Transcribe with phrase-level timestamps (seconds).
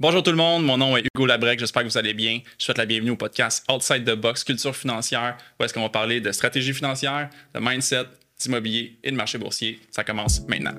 [0.00, 2.38] Bonjour tout le monde, mon nom est Hugo Labrec, j'espère que vous allez bien.
[2.56, 5.88] Je souhaite la bienvenue au podcast Outside the Box Culture financière, où est-ce qu'on va
[5.88, 8.04] parler de stratégie financière, de mindset,
[8.38, 9.80] d'immobilier et de marché boursier.
[9.90, 10.76] Ça commence maintenant.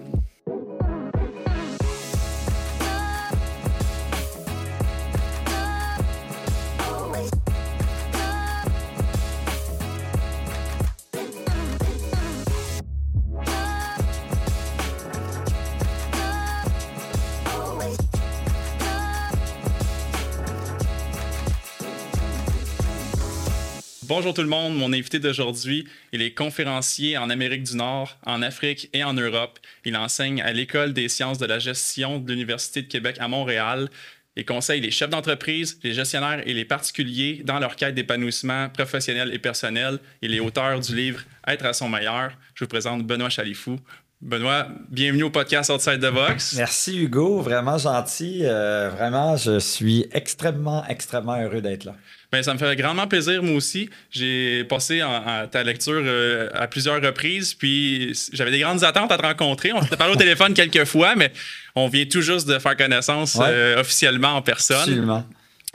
[24.20, 28.42] Bonjour tout le monde, mon invité d'aujourd'hui, il est conférencier en Amérique du Nord, en
[28.42, 29.60] Afrique et en Europe.
[29.86, 33.88] Il enseigne à l'École des sciences de la gestion de l'Université de Québec à Montréal
[34.36, 39.34] et conseille les chefs d'entreprise, les gestionnaires et les particuliers dans leur quête d'épanouissement professionnel
[39.34, 40.00] et personnel.
[40.22, 42.34] Il est auteur du livre Être à son meilleur.
[42.56, 43.80] Je vous présente Benoît Chalifou.
[44.20, 46.56] Benoît, bienvenue au podcast Outside the Box.
[46.58, 48.42] Merci Hugo, vraiment gentil.
[48.44, 51.96] Euh, vraiment, je suis extrêmement, extrêmement heureux d'être là.
[52.32, 53.90] Bien, ça me fait grandement plaisir, moi aussi.
[54.12, 59.18] J'ai passé en, ta lecture euh, à plusieurs reprises, puis j'avais des grandes attentes à
[59.18, 59.74] te rencontrer.
[59.74, 61.32] On s'était parlé au téléphone quelques fois, mais
[61.76, 64.78] on vient tout juste de faire connaissance euh, officiellement en personne.
[64.78, 65.26] Absolument.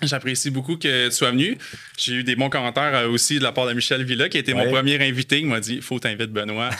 [0.02, 1.58] J'apprécie beaucoup que tu sois venu.
[1.96, 4.54] J'ai eu des bons commentaires euh, aussi de la part de Michel Villa, qui était
[4.54, 5.40] mon premier invité.
[5.40, 6.70] Il m'a dit Faut t'inviter Benoît.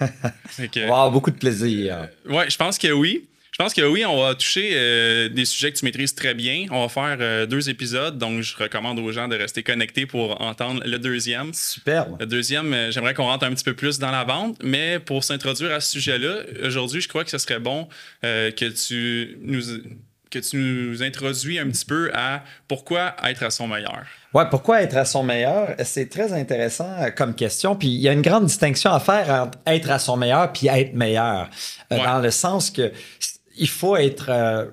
[0.88, 2.08] wow, beaucoup de plaisir.
[2.26, 3.26] Oui, je pense que oui.
[3.58, 6.66] Je pense que oui, on va toucher euh, des sujets que tu maîtrises très bien.
[6.70, 10.40] On va faire euh, deux épisodes, donc je recommande aux gens de rester connectés pour
[10.40, 11.52] entendre le deuxième.
[11.52, 12.06] Super.
[12.20, 15.24] Le deuxième, euh, j'aimerais qu'on rentre un petit peu plus dans la vente, mais pour
[15.24, 17.88] s'introduire à ce sujet-là, aujourd'hui, je crois que ce serait bon
[18.22, 19.60] que tu nous
[20.30, 24.04] que tu nous introduis un petit peu à pourquoi être à son meilleur.
[24.34, 25.74] Oui, pourquoi être à son meilleur?
[25.84, 27.74] C'est très intéressant comme question.
[27.74, 30.68] Puis il y a une grande distinction à faire entre être à son meilleur puis
[30.68, 31.48] être meilleur.
[31.90, 32.92] Dans le sens que
[33.58, 34.66] il faut être euh,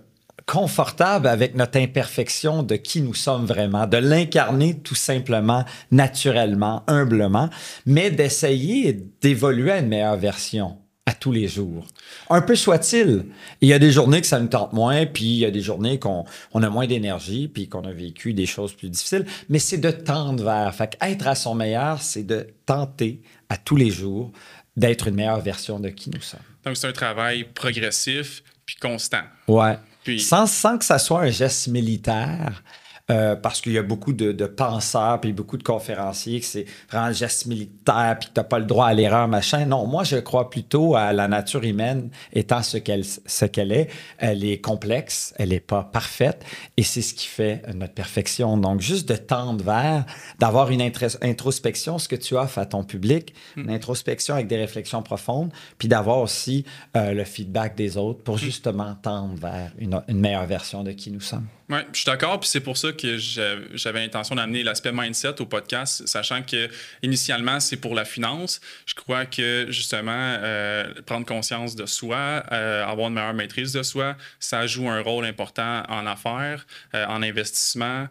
[0.45, 7.49] confortable avec notre imperfection de qui nous sommes vraiment, de l'incarner tout simplement, naturellement, humblement,
[7.85, 10.77] mais d'essayer d'évoluer à une meilleure version
[11.07, 11.85] à tous les jours.
[12.29, 13.25] Un peu soit-il.
[13.61, 15.61] Il y a des journées que ça nous tente moins, puis il y a des
[15.61, 19.59] journées qu'on on a moins d'énergie, puis qu'on a vécu des choses plus difficiles, mais
[19.59, 20.73] c'est de tendre vers.
[20.73, 24.31] Fait être à son meilleur, c'est de tenter à tous les jours
[24.77, 26.39] d'être une meilleure version de qui nous sommes.
[26.65, 29.23] Donc, c'est un travail progressif, puis constant.
[29.47, 29.77] Ouais.
[30.03, 30.19] Puis...
[30.19, 32.63] Sans, sans que ça soit un geste militaire,
[33.11, 37.09] euh, parce qu'il y a beaucoup de, penseurs puis beaucoup de conférenciers que c'est vraiment
[37.09, 39.65] le geste militaire puis que tu n'as pas le droit à l'erreur, machin.
[39.65, 43.89] Non, moi, je crois plutôt à la nature humaine étant ce qu'elle ce qu'elle est.
[44.17, 46.43] Elle est complexe, elle n'est pas parfaite
[46.77, 48.57] et c'est ce qui fait notre perfection.
[48.57, 50.05] Donc, juste de tendre vers,
[50.39, 53.61] d'avoir une introspection, ce que tu offres à ton public, hmm.
[53.61, 56.65] une introspection avec des réflexions profondes, puis d'avoir aussi
[56.95, 58.39] euh, le feedback des autres pour hmm.
[58.39, 61.47] justement tendre vers une meilleure version de qui nous sommes.
[61.67, 62.39] Oui, je suis d'accord.
[62.39, 66.69] Puis c'est pour ça que j'avais l'intention d'amener l'aspect mindset au podcast, sachant que
[67.01, 68.61] initialement, c'est pour la finance.
[68.85, 73.81] Je crois que justement, euh, prendre conscience de soi, euh, avoir une meilleure maîtrise de
[73.81, 78.07] soi, ça joue un rôle important en affaires, euh, en investissement,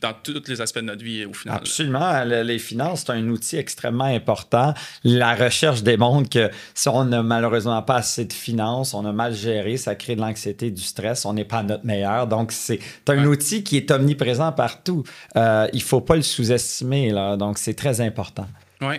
[0.00, 1.56] dans tous les aspects de notre vie au final.
[1.56, 2.22] Absolument.
[2.22, 4.72] Les finances, c'est un outil extrêmement important.
[5.02, 9.34] La recherche démontre que si on n'a malheureusement pas assez de finances, on a mal
[9.34, 12.28] géré, ça crée de l'anxiété, du stress, on n'est pas notre meilleur.
[12.28, 15.04] Donc, c'est un outil qui est omniprésent partout.
[15.36, 17.36] Euh, il ne faut pas le sous-estimer, là.
[17.36, 18.48] Donc, c'est très important.
[18.80, 18.96] Oui.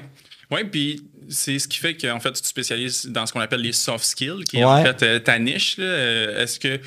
[0.52, 3.62] Oui, puis c'est ce qui fait qu'en fait, tu te spécialises dans ce qu'on appelle
[3.62, 5.78] les soft skills, qui est en fait euh, ta niche.
[5.80, 6.80] Euh, est-ce que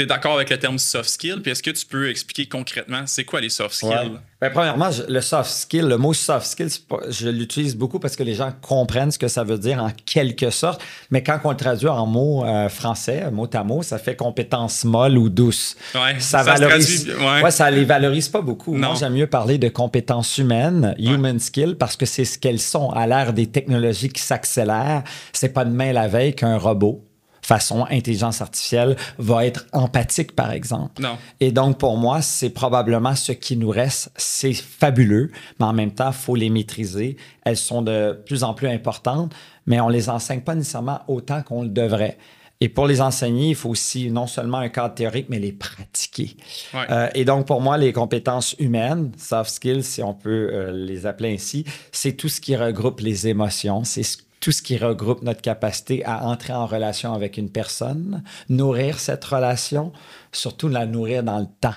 [0.00, 1.40] tu es d'accord avec le terme soft skill?
[1.42, 4.18] Puis est-ce que tu peux expliquer concrètement c'est quoi les soft skills?
[4.40, 6.68] Ben, premièrement, le soft skill, le mot soft skill,
[7.10, 10.48] je l'utilise beaucoup parce que les gens comprennent ce que ça veut dire en quelque
[10.48, 10.80] sorte.
[11.10, 14.84] Mais quand on le traduit en mots euh, français, mot à mot, ça fait compétence
[14.84, 15.76] molle ou douce.
[15.94, 17.06] Ouais, ça, valorise.
[17.42, 17.50] ouais.
[17.50, 18.72] ça les valorise pas beaucoup.
[18.72, 22.88] Moi, j'aime mieux parler de compétences humaines, human skill, parce que c'est ce qu'elles sont
[22.90, 25.02] à l'ère des technologies qui s'accélèrent.
[25.34, 27.04] C'est pas demain la veille qu'un robot
[27.50, 31.02] façon intelligence artificielle va être empathique, par exemple.
[31.02, 31.18] Non.
[31.40, 34.12] Et donc, pour moi, c'est probablement ce qui nous reste.
[34.16, 37.16] C'est fabuleux, mais en même temps, il faut les maîtriser.
[37.44, 39.34] Elles sont de plus en plus importantes,
[39.66, 42.18] mais on les enseigne pas nécessairement autant qu'on le devrait.
[42.60, 46.36] Et pour les enseigner, il faut aussi non seulement un cadre théorique, mais les pratiquer.
[46.74, 51.06] Euh, et donc, pour moi, les compétences humaines, soft skills, si on peut euh, les
[51.06, 55.22] appeler ainsi, c'est tout ce qui regroupe les émotions, c'est ce tout ce qui regroupe
[55.22, 59.92] notre capacité à entrer en relation avec une personne, nourrir cette relation,
[60.32, 61.74] surtout la nourrir dans le temps.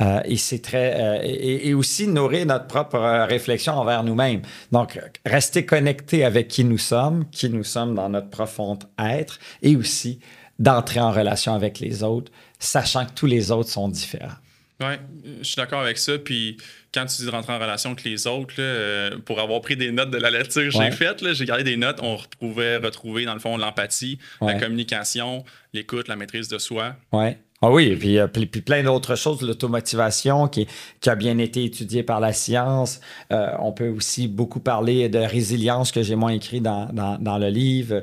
[0.00, 4.42] Euh, et c'est très euh, et, aussi nourrir notre propre euh, réflexion envers nous-mêmes.
[4.72, 9.76] Donc rester connecté avec qui nous sommes, qui nous sommes dans notre profond être, et
[9.76, 10.18] aussi
[10.58, 14.36] d'entrer en relation avec les autres sachant que tous les autres sont différents.
[14.82, 14.94] Oui,
[15.40, 16.18] je suis d'accord avec ça.
[16.18, 16.56] Puis
[16.92, 19.92] quand tu dis de rentrer en relation avec les autres, euh, pour avoir pris des
[19.92, 23.34] notes de la lecture que j'ai faite, j'ai gardé des notes, on pouvait retrouver dans
[23.34, 26.96] le fond l'empathie, la communication, l'écoute, la maîtrise de soi.
[27.12, 27.38] Ouais.
[27.64, 30.66] Ah oui, puis, euh, puis, plein d'autres choses, l'automotivation qui,
[31.00, 33.00] qui, a bien été étudiée par la science.
[33.32, 37.48] Euh, on peut aussi beaucoup parler de résilience que j'ai moins écrit dans, dans, le
[37.48, 38.02] livre.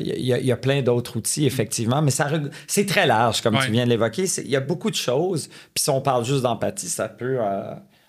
[0.00, 2.30] Il y, a plein d'autres outils, effectivement, mais ça
[2.66, 4.24] c'est très large, comme tu viens de l'évoquer.
[4.38, 5.48] Il y a beaucoup de choses.
[5.48, 7.38] Puis si on parle juste d'empathie, ça peut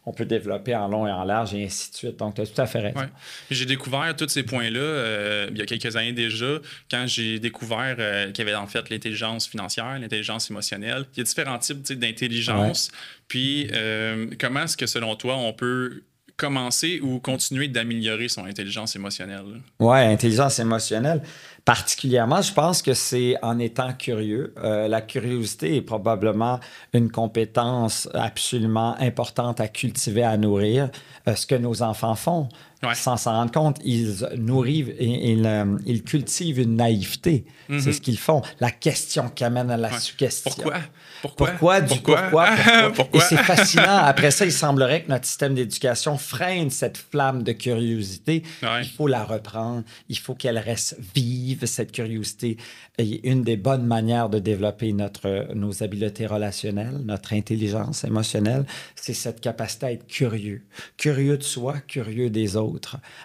[0.07, 2.15] on peut développer en long et en large et ainsi de suite.
[2.17, 3.01] Donc, tu as tout à fait raison.
[3.51, 6.59] J'ai découvert tous ces points-là euh, il y a quelques années déjà,
[6.89, 11.05] quand j'ai découvert euh, qu'il y avait en fait l'intelligence financière, l'intelligence émotionnelle.
[11.13, 12.89] Il y a différents types d'intelligence.
[13.27, 16.03] Puis, euh, comment est-ce que selon toi, on peut
[16.37, 19.61] commencer ou continuer d'améliorer son intelligence émotionnelle?
[19.79, 21.21] Oui, intelligence émotionnelle.
[21.67, 24.53] Particulièrement, je pense que c'est en étant curieux.
[24.63, 26.61] Euh, la curiosité est probablement
[26.93, 30.89] une compétence absolument importante à cultiver, à nourrir.
[31.27, 32.47] Euh, ce que nos enfants font,
[32.93, 37.45] sans s'en rendre compte, ils nourrissent et ils, ils cultivent une naïveté.
[37.67, 37.93] C'est mm-hmm.
[37.93, 38.41] ce qu'ils font.
[38.59, 40.51] La question qui amène à la suggestion.
[40.51, 40.79] Pourquoi?
[41.21, 41.47] Pourquoi?
[41.51, 41.81] Pourquoi?
[41.81, 42.51] Du pourquoi?
[42.93, 43.07] pourquoi?
[43.13, 43.97] Et c'est fascinant.
[44.03, 48.43] Après ça, il semblerait que notre système d'éducation freine cette flamme de curiosité.
[48.61, 49.83] Il faut la reprendre.
[50.09, 52.57] Il faut qu'elle reste vive, cette curiosité.
[52.97, 58.65] Et une des bonnes manières de développer notre, nos habiletés relationnelles, notre intelligence émotionnelle,
[58.95, 60.63] c'est cette capacité à être curieux.
[60.97, 62.66] Curieux de soi, curieux des autres.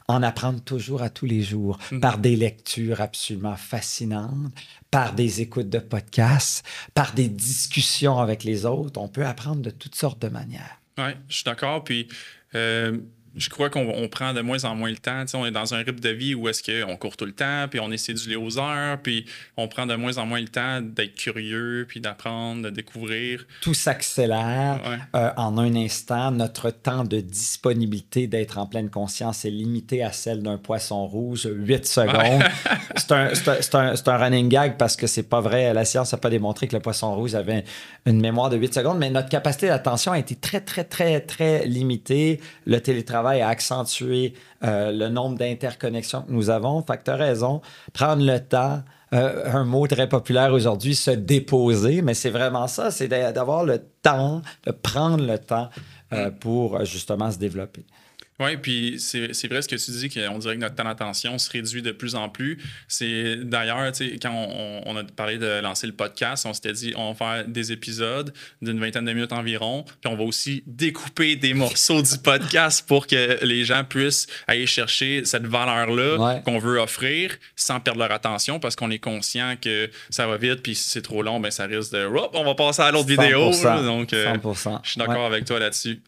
[0.09, 2.01] En apprendre toujours à tous les jours mm.
[2.01, 4.53] par des lectures absolument fascinantes,
[4.91, 9.01] par des écoutes de podcasts, par des discussions avec les autres.
[9.01, 10.81] On peut apprendre de toutes sortes de manières.
[10.99, 11.85] Oui, je suis d'accord.
[11.85, 12.09] Puis,
[12.55, 12.99] euh,
[13.37, 15.25] je crois qu'on prend de moins en moins le temps.
[15.35, 17.81] on est dans un rythme de vie où est-ce qu'on court tout le temps, puis
[17.81, 19.25] on est cédulé aux heures, puis
[19.57, 23.47] on prend de moins en moins le temps d'être curieux, puis d'apprendre, de découvrir.
[23.63, 24.81] Tout s'accélère
[25.15, 26.31] euh, en un instant.
[26.31, 31.49] Notre temps de disponibilité d'être en pleine conscience est limité à celle d'un poisson rouge,
[31.51, 32.43] 8 secondes.
[32.97, 35.73] c'est un, un, running gag parce que c'est pas vrai.
[35.73, 37.65] La science n'a pas démontré que le poisson rouge avait
[38.05, 41.67] une mémoire de 8 secondes, mais notre capacité d'attention a été très, très, très, très
[41.67, 42.41] limitée.
[42.67, 44.35] Le télétravail à accentuer
[44.65, 46.83] euh, le nombre d'interconnexions que nous avons.
[46.83, 47.61] Fait que tu as raison,
[47.93, 48.83] prendre le temps,
[49.13, 53.79] euh, un mot très populaire aujourd'hui, se déposer, mais c'est vraiment ça, c'est d'avoir le
[54.03, 55.69] temps, de prendre le temps
[56.13, 57.85] euh, pour justement se développer.
[58.41, 61.51] Oui, puis c'est vrai ce que tu dis, qu'on dirait que notre temps d'attention se
[61.51, 62.59] réduit de plus en plus.
[62.89, 64.33] C'est d'ailleurs, quand
[64.87, 68.33] on, a parlé de lancer le podcast, on s'était dit on va faire des épisodes
[68.61, 73.07] d'une vingtaine de minutes environ, puis on va aussi découper des morceaux du podcast pour
[73.07, 78.59] que les gens puissent aller chercher cette valeur-là qu'on veut offrir sans perdre leur attention
[78.61, 81.67] parce qu'on est conscient que ça va vite, puis si c'est trop long, ben ça
[81.67, 82.07] risque de.
[82.07, 83.51] on va passer à l'autre vidéo.
[83.63, 84.35] donc, euh,
[84.83, 86.01] je suis d'accord avec toi là-dessus.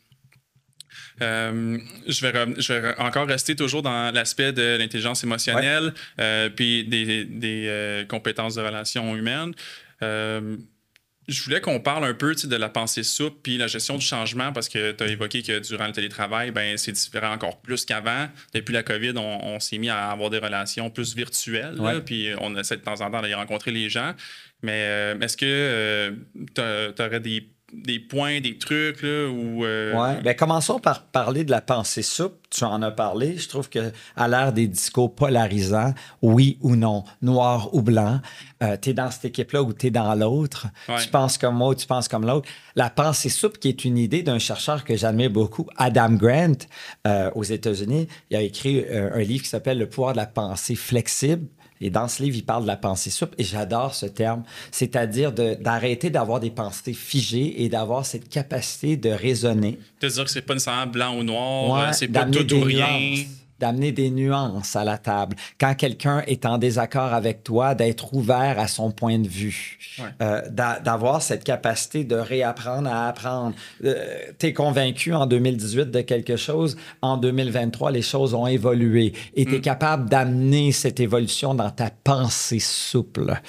[1.22, 1.78] Euh,
[2.08, 7.24] je, vais je vais encore rester toujours dans l'aspect de l'intelligence émotionnelle, euh, puis des,
[7.24, 9.52] des euh, compétences de relations humaines.
[10.00, 14.52] je voulais qu'on parle un peu de la pensée souple puis la gestion du changement
[14.52, 18.28] parce que tu as évoqué que durant le télétravail, ben, c'est différent encore plus qu'avant.
[18.52, 22.76] Depuis la COVID, on, s'est mis à avoir des relations plus virtuelles, puis on essaie
[22.76, 24.14] de temps en temps d'aller rencontrer les gens.
[24.62, 26.14] Mais est-ce que
[26.54, 29.64] tu aurais des des points, des trucs, là, ou...
[29.64, 30.22] Euh, ouais.
[30.22, 32.36] Ben, commençons par parler de la pensée souple.
[32.50, 33.36] Tu en as parlé.
[33.36, 38.20] Je trouve que à l'ère des discours polarisants, oui ou non, noir ou blanc,
[38.62, 40.68] euh, tu es dans cette équipe-là ou tu es dans l'autre.
[41.02, 42.48] Tu penses comme moi ou tu penses comme l'autre.
[42.76, 46.66] La pensée souple, qui est une idée d'un chercheur que j'admire beaucoup, Adam Grant,
[47.06, 50.76] euh, aux États-Unis, il a écrit un livre qui s'appelle Le pouvoir de la pensée
[50.76, 51.46] flexible.
[51.80, 55.32] Et dans ce livre, il parle de la pensée souple et j'adore ce terme, c'est-à-dire
[55.32, 59.78] d'arrêter d'avoir des pensées figées et d'avoir cette capacité de raisonner.
[60.00, 63.24] De dire que c'est pas nécessairement blanc ou noir, c'est pas tout ou rien
[63.60, 65.36] d'amener des nuances à la table.
[65.58, 69.78] Quand quelqu'un est en désaccord avec toi, d'être ouvert à son point de vue,
[70.20, 73.54] euh, d'avoir cette capacité de réapprendre à apprendre.
[73.84, 73.94] Euh,
[74.38, 79.44] tu es convaincu en 2018 de quelque chose, en 2023, les choses ont évolué et
[79.44, 79.62] tu es mm.
[79.62, 83.40] capable d'amener cette évolution dans ta pensée souple.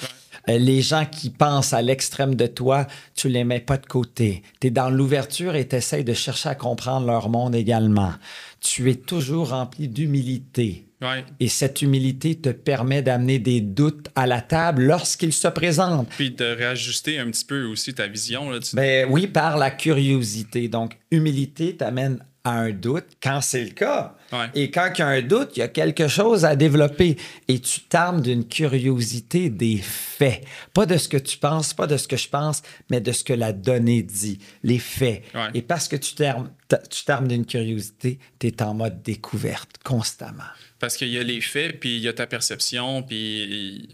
[0.46, 4.42] Les gens qui pensent à l'extrême de toi, tu les mets pas de côté.
[4.60, 8.12] Tu es dans l'ouverture et tu essaies de chercher à comprendre leur monde également
[8.66, 10.82] tu es toujours rempli d'humilité.
[11.40, 16.08] Et cette humilité te permet d'amener des doutes à la table lorsqu'ils se présentent.
[16.08, 18.50] Puis de réajuster un petit peu aussi ta vision.
[18.50, 20.68] Là, ben, oui, par la curiosité.
[20.68, 24.14] Donc, humilité t'amène à un doute quand c'est le cas.
[24.32, 24.46] Ouais.
[24.54, 27.16] Et quand il y a un doute, il y a quelque chose à développer.
[27.48, 30.44] Et tu t'armes d'une curiosité des faits.
[30.72, 33.24] Pas de ce que tu penses, pas de ce que je pense, mais de ce
[33.24, 35.24] que la donnée dit, les faits.
[35.34, 35.48] Ouais.
[35.54, 36.50] Et parce que tu t'armes,
[36.88, 40.44] tu t'armes d'une curiosité, tu es en mode découverte constamment.
[40.78, 43.88] Parce qu'il y a les faits, puis il y a ta perception, puis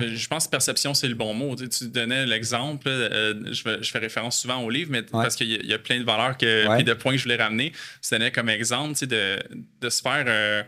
[0.00, 1.54] je pense que perception, c'est le bon mot.
[1.56, 5.50] Tu, donnais l'exemple, euh, je, fais- je fais référence souvent au livre, mais parce qu'il
[5.50, 6.36] y, a- il y a plein de valeurs
[6.68, 6.76] Ouais.
[6.76, 7.72] puis de points que je voulais ramener.
[7.72, 9.38] Tu donnais comme exemple tu sais, de,
[9.80, 10.62] de se faire euh,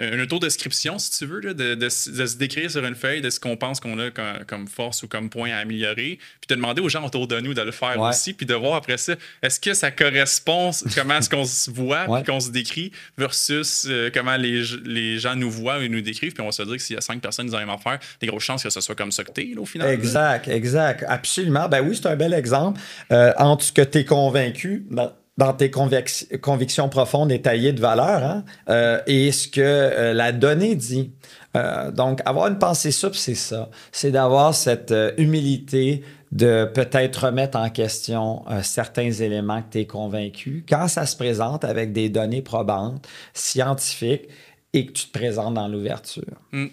[0.00, 3.20] une autodescription, si tu veux, là, de, de s- de se décrire sur une feuille
[3.20, 6.48] de ce qu'on pense qu'on a comme, comme force ou comme point à améliorer, puis
[6.48, 8.08] de demander aux gens autour de nous de le faire Ouais.
[8.10, 12.08] aussi, puis de voir après ça, est-ce que ça correspond comment est-ce qu'on se voit,
[12.08, 12.22] Ouais.
[12.22, 16.32] puis qu'on se décrit, versus euh, comment les, les gens nous voient et nous décrivent,
[16.32, 17.98] puis on va se dire que s'il y a cinq personnes qui ont même affaire,
[18.20, 19.88] des grosses chances que ce soit comme ça que t'es, là, au final.
[19.88, 19.92] là.
[19.94, 21.04] Exact, exact.
[21.08, 21.68] Absolument.
[21.68, 22.80] Ben oui, c'est un bel exemple.
[23.12, 27.72] Euh, entre ce que tu es convaincu dans, dans tes convic- convictions profondes et taillées
[27.72, 31.12] de valeur hein, euh, et ce que euh, la donnée dit.
[31.56, 33.70] Euh, donc, avoir une pensée souple, c'est ça.
[33.90, 36.02] C'est d'avoir cette humilité
[36.32, 41.64] de peut-être remettre en question certains éléments que tu es convaincu quand ça se présente
[41.64, 44.28] avec des données probantes, scientifiques
[44.74, 46.36] et que tu te présentes dans l'ouverture.
[46.52, 46.66] Mm.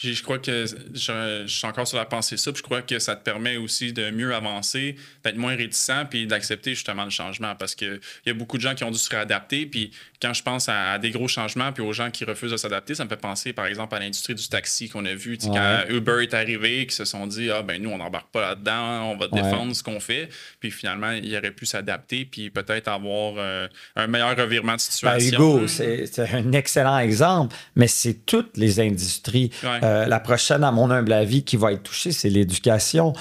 [0.00, 0.64] Puis je crois que
[0.94, 3.58] je, je suis encore sur la pensée ça, puis je crois que ça te permet
[3.58, 7.54] aussi de mieux avancer, d'être moins réticent, puis d'accepter justement le changement.
[7.54, 9.90] Parce qu'il y a beaucoup de gens qui ont dû se réadapter, puis
[10.22, 12.94] quand je pense à, à des gros changements, puis aux gens qui refusent de s'adapter,
[12.94, 15.48] ça me fait penser par exemple à l'industrie du taxi qu'on a vu, Ouais.
[15.52, 19.10] quand Uber est arrivé, qui se sont dit Ah ben nous, on n'embarque pas là-dedans,
[19.12, 19.42] on va Ouais.
[19.42, 20.30] défendre ce qu'on fait,
[20.60, 24.78] puis finalement, il aurait pu s'adapter, puis peut-être avoir euh, un meilleur revirement de Ben,
[24.78, 25.36] situation.
[25.58, 29.50] Hugo, c'est c'est un excellent exemple, mais c'est toutes les industries.
[29.62, 29.78] Ouais.
[29.82, 33.12] Euh, la prochaine, à mon humble avis, qui va être touchée, c'est l'éducation.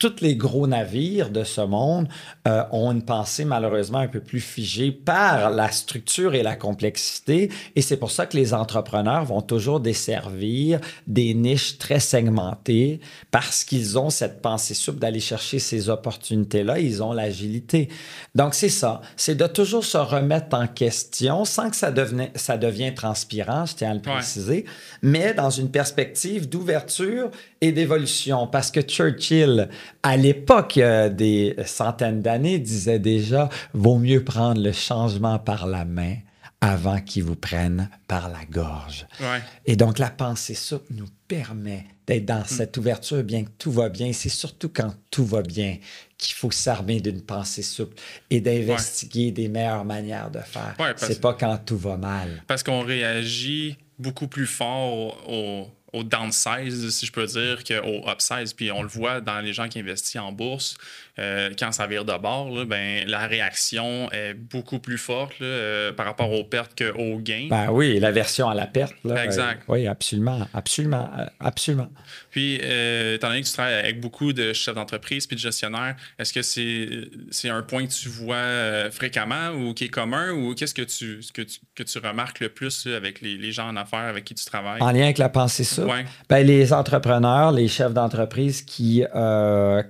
[0.00, 2.08] Tous les gros navires de ce monde
[2.48, 7.50] euh, ont une pensée malheureusement un peu plus figée par la structure et la complexité.
[7.76, 13.62] Et c'est pour ça que les entrepreneurs vont toujours desservir des niches très segmentées parce
[13.62, 16.78] qu'ils ont cette pensée souple d'aller chercher ces opportunités-là.
[16.78, 17.90] Ils ont l'agilité.
[18.34, 19.02] Donc, c'est ça.
[19.16, 23.74] C'est de toujours se remettre en question sans que ça, devenait, ça devienne transpirant, je
[23.74, 24.14] tiens à le Ouais.
[24.14, 24.64] préciser,
[25.02, 27.30] mais dans une perspective d'ouverture
[27.60, 28.46] et d'évolution.
[28.46, 29.68] Parce que Churchill,
[30.02, 35.84] à l'époque euh, des centaines d'années, disait déjà vaut mieux prendre le changement par la
[35.84, 36.16] main
[36.62, 39.06] avant qu'il vous prenne par la gorge.
[39.18, 39.40] Ouais.
[39.64, 43.88] Et donc, la pensée souple nous permet d'être dans cette ouverture, bien que tout va
[43.88, 44.12] bien.
[44.12, 45.78] C'est surtout quand tout va bien
[46.18, 47.96] qu'il faut s'armer d'une pensée souple
[48.28, 50.74] et d'investiguer des meilleures manières de faire.
[50.78, 52.42] Ouais, parce- C'est pas quand tout va mal.
[52.46, 58.52] Parce qu'on réagit beaucoup plus fort au, au downsize, si je peux dire, qu'au upsize.
[58.52, 60.76] Puis on le voit dans les gens qui investissent en bourse,
[61.20, 65.46] euh, quand ça vire de bord, là, ben, la réaction est beaucoup plus forte là,
[65.46, 67.48] euh, par rapport aux pertes qu'aux gains.
[67.50, 68.94] Ben oui, l'aversion à la perte.
[69.04, 69.60] Là, Exact.
[69.68, 71.88] Euh, oui, absolument, absolument, euh, absolument.
[72.30, 76.32] Puis, étant donné que tu travailles avec beaucoup de chefs d'entreprise puis de gestionnaires, est-ce
[76.32, 76.88] que c'est
[77.30, 81.20] c'est un point que tu vois fréquemment ou qui est commun ou qu'est-ce que tu,
[81.34, 84.34] que tu, que tu remarques le plus avec les, les gens en affaires avec qui
[84.34, 84.80] tu travailles?
[84.80, 86.04] En lien avec la pensée souple, Ouais.
[86.28, 89.04] ben, les entrepreneurs, les chefs d'entreprise qui,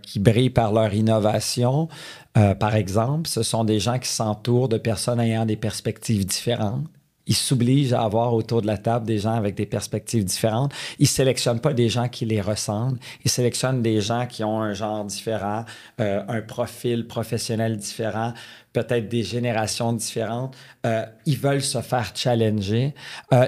[0.03, 1.20] qui brillent par leur innovation,
[2.37, 6.85] euh, par exemple, ce sont des gens qui s'entourent de personnes ayant des perspectives différentes.
[7.27, 10.73] Ils s'obligent à avoir autour de la table des gens avec des perspectives différentes.
[10.99, 12.99] Ils sélectionnent pas des gens qui les ressemblent.
[13.25, 15.65] Ils sélectionnent des gens qui ont un genre différent,
[16.01, 18.33] euh, un profil professionnel différent,
[18.73, 20.57] peut-être des générations différentes.
[20.85, 22.95] Euh, ils veulent se faire challenger.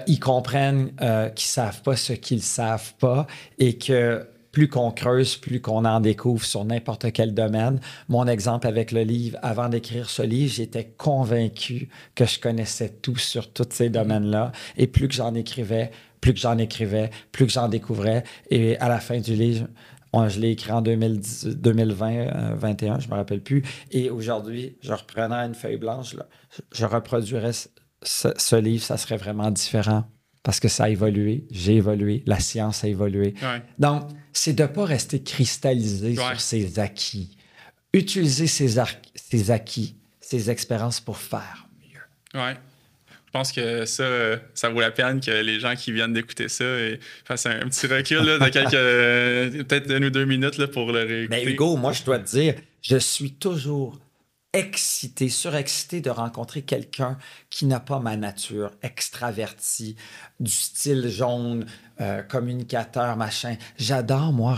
[0.07, 0.93] Ils comprennent
[1.35, 3.27] qu'ils savent pas ce qu'ils savent pas
[3.59, 7.81] et que plus qu'on creuse, plus qu'on en découvre sur n'importe quel domaine.
[8.09, 13.17] Mon exemple avec le livre, avant d'écrire ce livre, j'étais convaincu que je connaissais tout
[13.17, 14.53] sur tous ces domaines-là.
[14.77, 15.91] Et plus que j'en écrivais,
[16.21, 18.25] plus que j'en écrivais, plus que j'en découvrais.
[18.51, 19.67] Et à la fin du livre,
[20.13, 23.63] on- je l'ai écrit en 2010, 2020, euh, 21, je me rappelle plus.
[23.91, 26.29] Et aujourd'hui, je reprenais une feuille blanche, là,
[26.73, 27.53] je reproduirais
[28.05, 30.05] ce livre, ça serait vraiment différent
[30.43, 33.35] parce que ça a évolué, j'ai évolué, la science a évolué.
[33.43, 33.63] Ouais.
[33.79, 36.25] Donc, c'est de ne pas rester cristallisé Ouais.
[36.31, 37.37] sur ses acquis.
[37.93, 38.79] Utiliser ses,
[39.51, 42.41] acquis, ses expériences pour faire mieux.
[42.41, 42.55] Ouais.
[43.27, 44.05] Je pense que ça,
[44.55, 46.65] ça vaut la peine que les gens qui viennent d'écouter ça
[47.25, 50.93] fassent un petit recul là, de quelques, euh, peut-être une ou deux minutes là, pour
[50.93, 51.45] le réécouter.
[51.45, 53.99] Mais Hugo, moi, je dois te dire, je suis toujours
[54.55, 57.17] excité, surexcité de rencontrer quelqu'un
[57.49, 59.97] qui n'a pas ma nature, extraverti,
[60.43, 61.67] du style jaune,
[62.01, 63.55] euh, communicateur, machin.
[63.79, 64.57] J'adore, moi,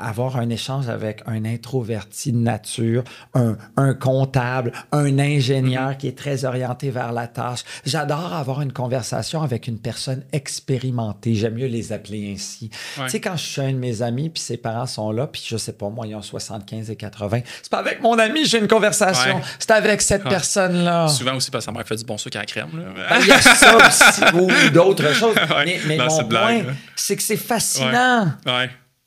[0.00, 3.04] avoir un échange avec un introverti de nature,
[3.34, 5.96] un, un comptable, un ingénieur mm-hmm.
[5.98, 7.64] qui est très orienté vers la tâche.
[7.84, 11.34] J'adore avoir une conversation avec une personne expérimentée.
[11.34, 12.70] J'aime mieux les appeler ainsi.
[12.70, 15.44] Tu sais, quand je suis un de mes amis, puis ses parents sont là, puis
[15.46, 18.58] je sais pas, moi, ils ont 75 et 80, c'est pas avec mon ami, j'ai
[18.58, 19.40] une conversation.
[19.58, 21.08] C'est avec cette personne-là.
[21.08, 22.70] Souvent aussi parce que sa mère fait du bon sucre à la crème.
[22.72, 25.36] Ben, il y a ça aussi, ou d'autres choses.
[25.64, 26.62] Mais, mais mon point,
[26.96, 28.32] c'est que c'est fascinant.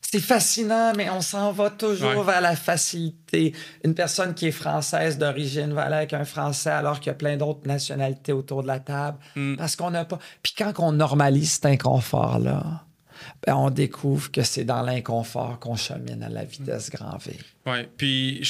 [0.10, 3.54] C'est fascinant, mais on s'en va toujours vers la facilité.
[3.84, 7.16] Une personne qui est française d'origine va aller avec un Français alors qu'il y a
[7.16, 9.18] plein d'autres nationalités autour de la table.
[9.36, 9.58] Mm.
[9.58, 10.18] Parce qu'on n'a pas.
[10.42, 12.86] Puis quand on normalise cet inconfort-là,
[13.46, 17.38] ben on découvre que c'est dans l'inconfort qu'on chemine à la vitesse grand V.
[17.66, 18.42] Oui, puis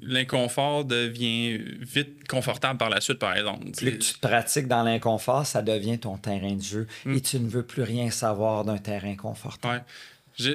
[0.00, 3.70] l'inconfort devient vite confortable par la suite, par exemple.
[3.72, 7.16] Plus tu te pratiques dans l'inconfort, ça devient ton terrain de jeu hmm.
[7.16, 9.84] et tu ne veux plus rien savoir d'un terrain confortable.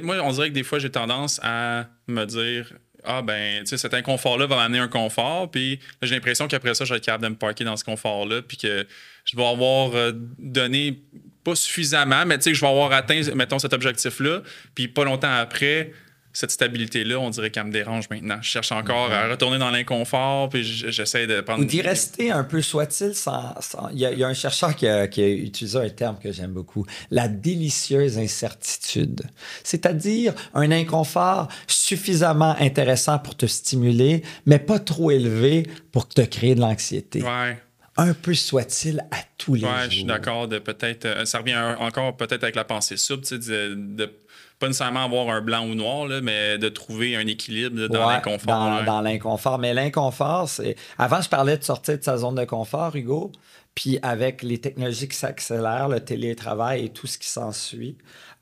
[0.01, 2.73] Moi, on dirait que des fois, j'ai tendance à me dire
[3.07, 6.83] ah ben, tu sais, cet inconfort-là va m'amener un confort, puis j'ai l'impression qu'après ça,
[6.83, 8.85] je vais être capable de me parker dans ce confort-là, puis que
[9.23, 11.01] je vais avoir euh, donné
[11.43, 14.41] pas suffisamment, mais tu sais, que je vais avoir atteint, mettons, cet objectif-là,
[14.75, 15.93] puis pas longtemps après,
[16.37, 18.37] cette stabilité-là, on dirait qu'elle me dérange maintenant.
[18.43, 21.63] Je cherche encore à retourner dans l'inconfort, puis j'essaie de prendre.
[21.63, 23.55] Ou d'y rester un peu, soit-il, sans.
[23.91, 28.19] Il, y a, un chercheur qui a, utilisé un terme que j'aime beaucoup la délicieuse
[28.19, 29.23] incertitude.
[29.63, 36.53] C'est-à-dire un inconfort suffisamment intéressant pour te stimuler, mais pas trop élevé pour te créer
[36.53, 37.23] de l'anxiété.
[37.23, 37.57] Ouais
[37.97, 39.69] un peu soit-il à tous les jours.
[39.71, 41.05] Ouais, je suis d'accord de peut-être.
[41.05, 44.13] Euh, ça revient encore peut-être avec la pensée souple, sais, de
[44.59, 48.83] pas nécessairement avoir un blanc ou noir, mais de trouver un équilibre dans l'inconfort.
[48.83, 49.59] Dans, l'inconfort.
[49.59, 50.75] Mais l'inconfort, c'est.
[50.97, 53.31] Avant, je parlais de sortir de sa zone de confort, Hugo.
[53.75, 57.95] Puis avec les technologies qui s'accélèrent, le télétravail et tout ce qui s'ensuit,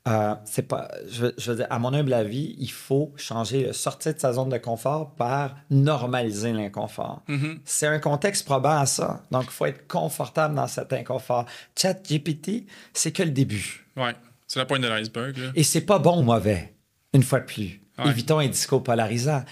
[0.08, 0.88] euh, c'est pas.
[1.10, 4.56] Je, veux dire, à mon humble avis, il faut changer, sortir de sa zone de
[4.56, 7.22] confort par normaliser l'inconfort.
[7.28, 7.58] Mm-hmm.
[7.66, 9.24] C'est un contexte probant à ça.
[9.30, 11.44] Donc, il faut être confortable dans cet inconfort.
[11.76, 13.86] Chat GPT, c'est que le début.
[13.96, 14.14] Ouais.
[14.46, 15.36] C'est la pointe de l'iceberg.
[15.54, 16.74] Et c'est pas bon ou mauvais,
[17.12, 17.80] une fois de plus.
[18.04, 19.44] Évitons un discours polarisant.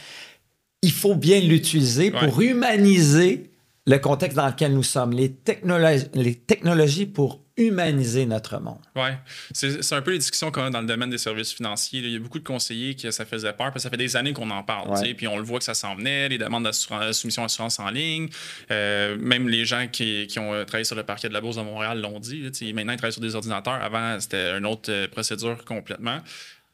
[0.82, 3.50] Il faut bien l'utiliser pour humaniser
[3.86, 8.80] le contexte dans lequel nous sommes, les, technologies, les technologies pour humaniser notre monde.
[8.96, 9.10] Oui,
[9.52, 12.00] c'est un peu les discussions qu'on a dans le domaine des services financiers.
[12.00, 14.16] Il y a beaucoup de conseillers qui ça faisait peur parce que ça fait des
[14.16, 14.88] années qu'on en parle.
[15.16, 18.28] Puis on le voit que ça s'en venait, les demandes de soumission d'assurance en ligne.
[18.70, 21.62] Euh, même les gens qui, qui, ont travaillé sur le parquet de la Bourse de
[21.62, 22.50] Montréal l'ont dit.
[22.74, 23.74] maintenant, ils travaillent sur des ordinateurs.
[23.74, 26.20] Avant, c'était une autre euh, procédure complètement.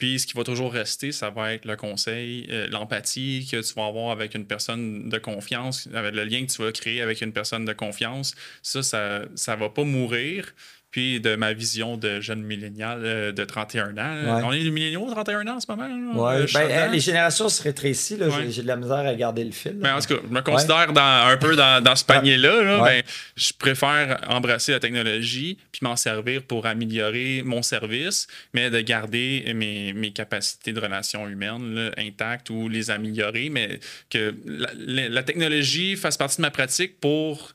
[0.01, 3.75] Puis ce qui va toujours rester, ça va être le conseil, euh, l'empathie que tu
[3.75, 7.21] vas avoir avec une personne de confiance, avec le lien que tu vas créer avec
[7.21, 8.35] une personne de confiance.
[8.63, 10.55] Ça, ça ne va pas mourir
[10.91, 14.43] puis de ma vision de jeune millénial euh, de 31 ans.
[14.45, 16.25] On est des milléniaux de 31 ans en ce moment.
[16.25, 16.47] Ouais.
[16.53, 18.19] Ben, les générations se rétrécissent.
[18.49, 19.77] J'ai de la misère à garder le fil.
[19.77, 22.83] Mais en tout cas, je me considère dans, un peu dans, dans ce panier-là.
[22.83, 23.03] Ben,
[23.37, 29.53] je préfère embrasser la technologie puis m'en servir pour améliorer mon service, mais de garder
[29.55, 34.71] mes, mes capacités de relations humaines intactes ou les améliorer, mais que la,
[35.09, 37.53] la technologie fasse partie de ma pratique pour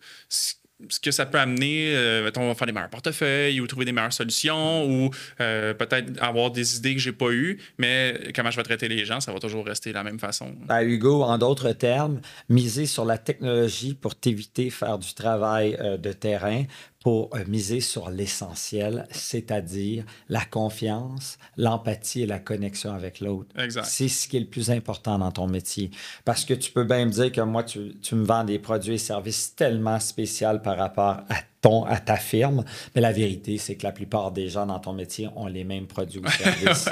[0.90, 4.12] ce que ça peut amener, euh, va faire des meilleurs portefeuilles ou trouver des meilleures
[4.14, 5.10] solutions ou
[5.40, 9.06] euh, peut-être avoir des idées que j'ai pas eues, mais comment je vais traiter les
[9.06, 10.54] gens, ça va toujours rester la même façon.
[10.68, 15.98] Ben, Hugo, en d'autres termes, miser sur la technologie pour t'éviter faire du travail euh,
[15.98, 16.64] de terrain,
[17.06, 23.54] pour euh, miser sur l'essentiel, c'est-à-dire la confiance, l'empathie et la connexion avec l'autre.
[23.84, 25.92] C'est ce qui est le plus important dans ton métier.
[26.24, 28.96] Parce que tu peux bien me dire que moi, tu, tu me vends des produits
[28.96, 32.66] et services tellement spéciaux par rapport à ton, à ta firme,
[32.96, 35.86] mais la vérité, c'est que la plupart des gens dans ton métier ont les mêmes
[35.86, 36.90] produits ou services.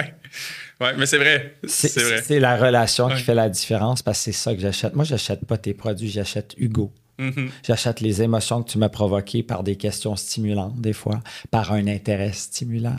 [0.80, 1.58] oui, mais c'est vrai.
[1.66, 4.94] C'est la relation qui fait la différence parce que c'est ça que j'achète.
[4.94, 6.92] Moi, j'achète pas tes produits, j'achète Hugo.
[7.20, 7.50] Mm-hmm.
[7.64, 11.20] J'achète les émotions que tu m'as provoquées par des questions stimulantes, des fois,
[11.52, 12.98] par un intérêt stimulant.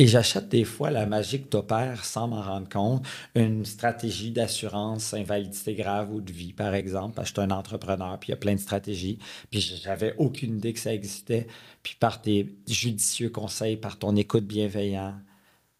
[0.00, 4.30] Et j'achète des fois la magie que tu opères sans m'en rendre compte, une stratégie
[4.30, 8.28] d'assurance invalidité grave ou de vie, par exemple, parce que je suis un entrepreneur, puis
[8.28, 9.18] il y a plein de stratégies,
[9.50, 11.48] puis j'avais aucune idée que ça existait.
[11.82, 15.16] Puis par tes judicieux conseils, par ton écoute bienveillante,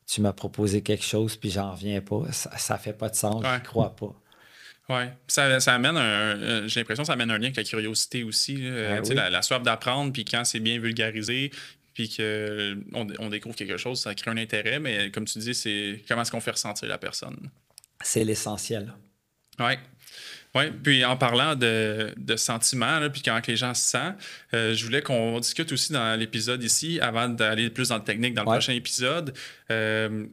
[0.06, 2.24] tu m'as proposé quelque chose, puis j'en reviens pas.
[2.32, 4.14] Ça, ne fait pas de sens, je ne crois pas.
[4.90, 6.00] Oui, ça, ça, amène un.
[6.00, 8.56] Euh, j'ai l'impression que ça amène un lien avec la curiosité aussi.
[8.56, 11.50] Ben la, la, soif d'apprendre, puis quand c'est bien vulgarisé,
[11.92, 16.02] puis qu'on on découvre quelque chose, ça crée un intérêt, mais comme tu dis, c'est
[16.08, 17.50] comment est-ce qu'on fait ressentir la personne?
[18.02, 18.92] C'est l'essentiel.
[19.58, 19.72] Oui.
[20.54, 24.16] Oui, puis en parlant de, de sentiments, là, puis comment les gens se sentent,
[24.54, 28.32] euh, je voulais qu'on discute aussi dans l'épisode ici, avant d'aller plus dans le technique
[28.34, 28.54] dans le Ouais.
[28.56, 29.34] prochain épisode,
[29.70, 30.26] euh,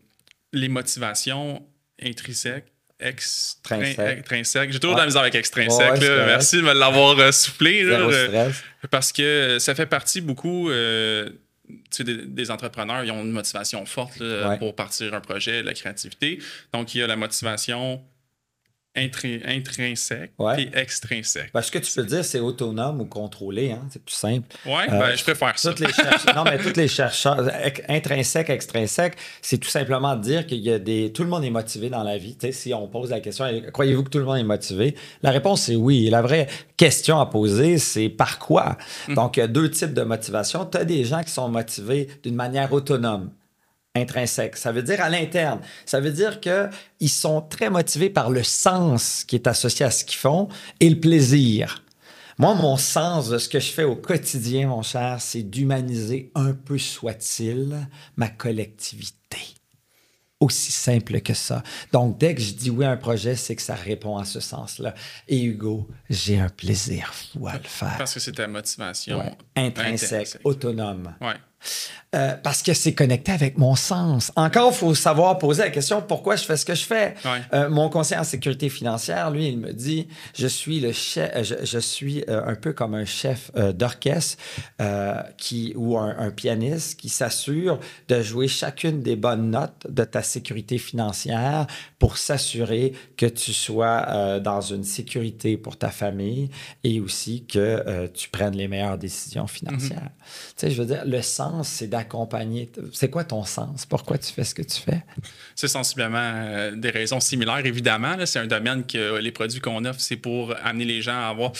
[0.54, 1.68] les motivations
[2.02, 2.72] intrinsèques.
[2.99, 4.17] Extrin- Trinsèques.
[4.19, 4.71] extrinsèques.
[4.71, 5.93] J'ai toujours de la misère avec extrinsèque.
[6.01, 6.25] Ouais, là.
[6.27, 7.84] Merci de me l'avoir euh, soufflé.
[7.84, 8.47] là.
[8.89, 11.29] Parce que ça fait partie beaucoup euh,
[11.99, 13.03] des, des entrepreneurs.
[13.03, 14.58] Ils ont une motivation forte Ouais.
[14.60, 16.39] pour partir un projet, la créativité.
[16.73, 18.01] Donc, il y a la motivation
[18.95, 20.63] intri- intrinsèque Ouais.
[20.63, 21.51] et extrinsèque.
[21.51, 23.86] Parce que tu peux dire c'est autonome ou contrôlé, hein?
[23.91, 24.47] c'est plus simple.
[24.65, 25.69] Ouais, Euh, ben, je préfère ça.
[25.69, 27.49] Toutes les chercheurs, non, mais tous les chercheurs,
[27.89, 31.12] intrinsèque, extrinsèque, c'est tout simplement de dire qu'il y a des.
[31.12, 32.36] Tout le monde est motivé dans la vie.
[32.36, 34.95] Tu sais, si on pose la question, croyez-vous que tout le monde est motivé?
[35.23, 36.08] La réponse, c'est oui.
[36.08, 38.77] Et la vraie question à poser, c'est par quoi?
[39.10, 40.65] Donc, il y a deux types de motivation.
[40.65, 43.31] Tu as des gens qui sont motivés d'une manière autonome
[43.95, 44.58] intrinsèque.
[44.58, 45.60] Ça veut dire à l'interne.
[45.86, 50.05] Ça veut dire qu'ils sont très motivés par le sens qui est associé à ce
[50.05, 51.81] qu'ils font et le plaisir.
[52.38, 56.51] Moi, mon sens de ce que je fais au quotidien, mon cher, c'est d'humaniser un
[56.51, 59.15] peu soit-il ma collectivité.
[60.41, 61.63] Aussi simple que ça.
[61.93, 64.41] Donc, dès que je dis oui à un projet, c'est que ça répond à ce
[64.41, 64.93] sens-là.
[65.29, 67.95] Et Hugo, j'ai un plaisir fou à le faire.
[67.97, 69.31] Parce que c'est ta motivation Ouais.
[69.55, 71.15] Intrinsèque, autonome.
[71.21, 71.36] Ouais.
[72.15, 74.32] Euh, parce que c'est connecté avec mon sens.
[74.38, 77.15] Encore, il faut savoir poser la question pourquoi je fais ce que je fais?
[77.25, 77.41] Ouais.
[77.54, 81.43] Euh, mon conseiller en sécurité financière, lui, il me dit je suis le chef, euh,
[81.43, 84.38] je, je suis un peu comme un chef d'orchestre
[85.38, 90.21] qui ou un, un pianiste qui s'assure de jouer chacune des bonnes notes de ta
[90.21, 91.67] sécurité financière
[91.99, 96.49] pour s'assurer que tu sois dans une sécurité pour ta famille
[96.84, 100.12] et aussi que tu prennes les meilleures décisions financières.
[100.25, 102.71] Tu sais, je veux dire, le sens, c'est d'accompagner.
[102.93, 103.85] C'est quoi ton sens?
[103.85, 105.03] Pourquoi tu fais ce que tu fais?
[105.55, 108.15] C'est sensiblement euh, des raisons similaires, évidemment.
[108.25, 111.51] C'est un domaine que les produits qu'on offre, c'est pour amener les gens à avoir.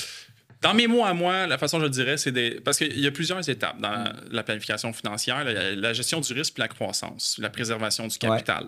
[0.62, 2.60] Dans mes mots à moi, la façon dont je le dirais, c'est des.
[2.64, 6.54] Parce qu'il y a plusieurs étapes dans la planification financière la, la gestion du risque
[6.54, 8.66] puis la croissance, la préservation du capital.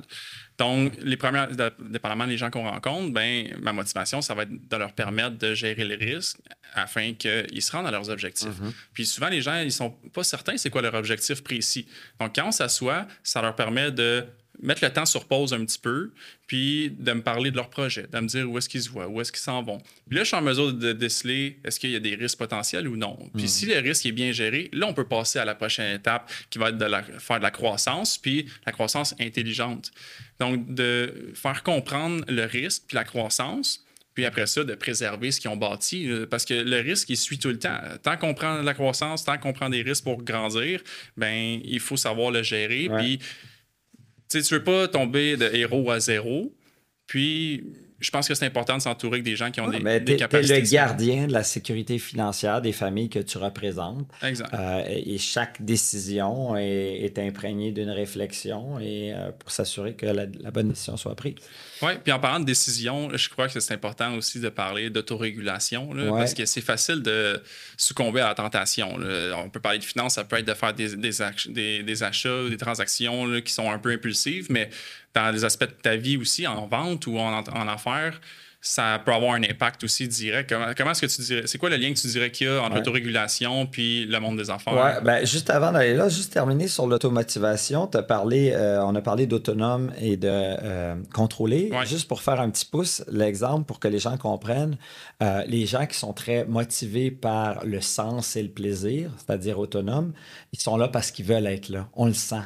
[0.57, 4.75] Donc, les premières, dépendamment des gens qu'on rencontre, ben, ma motivation, ça va être de
[4.75, 6.39] leur permettre de gérer les risques
[6.73, 8.49] afin qu'ils se rendent à leurs objectifs.
[8.93, 11.87] Puis souvent, les gens, ils sont pas certains c'est quoi leur objectif précis.
[12.19, 14.25] Donc, quand on s'assoit, ça leur permet de
[14.61, 16.11] mettre le temps sur pause un petit peu,
[16.47, 19.07] puis de me parler de leur projet, de me dire où est-ce qu'ils se voient,
[19.07, 19.77] où est-ce qu'ils s'en vont.
[20.07, 22.87] Puis là, je suis en mesure de déceler est-ce qu'il y a des risques potentiels
[22.87, 23.17] ou non.
[23.35, 26.31] Puis si le risque est bien géré, là, on peut passer à la prochaine étape
[26.49, 29.91] qui va être de la- faire de la croissance, puis la croissance intelligente.
[30.39, 35.39] Donc, de faire comprendre le risque puis la croissance, puis après ça, de préserver ce
[35.39, 36.09] qu'ils ont bâti.
[36.09, 37.79] euh, Parce que le risque, il suit tout le temps.
[38.01, 40.81] Tant qu'on prend de la croissance, tant qu'on prend des risques pour grandir,
[41.17, 42.89] ben il faut savoir le gérer.
[42.89, 42.97] Ouais.
[42.97, 43.19] Puis,
[44.29, 46.53] tu sais, tu veux pas tomber de héros à zéro.
[47.05, 47.63] Puis,
[47.99, 50.05] je pense que c'est important de s'entourer avec des gens qui ont des, Mais des
[50.05, 50.61] t'es, t'es capacités.
[50.61, 54.07] le gardien de la sécurité financière des familles que tu représentes.
[54.23, 54.53] Exact.
[54.53, 60.25] Euh, et chaque décision est, est imprégnée d'une réflexion et euh, pour s'assurer que la,
[60.39, 61.35] la bonne décision soit prise.
[61.81, 65.89] Oui, puis en parlant de décision, je crois que c'est important aussi de parler d'autorégulation,
[65.91, 66.09] Ouais.
[66.09, 67.41] parce que c'est facile de
[67.77, 68.97] succomber à la tentation.
[68.97, 69.33] là.
[69.43, 72.49] On peut parler de finances, ça peut être de faire des, des, des- achats ou
[72.49, 74.69] des transactions là, qui sont un peu impulsives, mais
[75.17, 78.19] dans les aspects de ta vie aussi, en vente ou en, en affaires,
[78.59, 80.49] ça peut avoir un impact aussi direct.
[80.49, 82.49] Comment, comment est-ce que tu dirais, c'est quoi le lien que tu dirais qu'il y
[82.49, 82.77] a entre Ouais.
[82.79, 84.73] l'autorégulation puis le monde des affaires?
[84.73, 89.01] Ouais, ben, juste avant d'aller là, juste terminer sur l'automotivation, t'as parlé, euh, on a
[89.01, 91.69] parlé d'autonome et de euh, contrôlé.
[91.71, 91.85] Ouais.
[91.85, 94.77] Juste pour faire un petit pouce, l'exemple pour que les gens comprennent,
[95.21, 100.13] euh, les gens qui sont très motivés par le sens et le plaisir, c'est-à-dire autonomes,
[100.51, 101.87] ils sont là parce qu'ils veulent être là.
[101.93, 102.41] On le sent.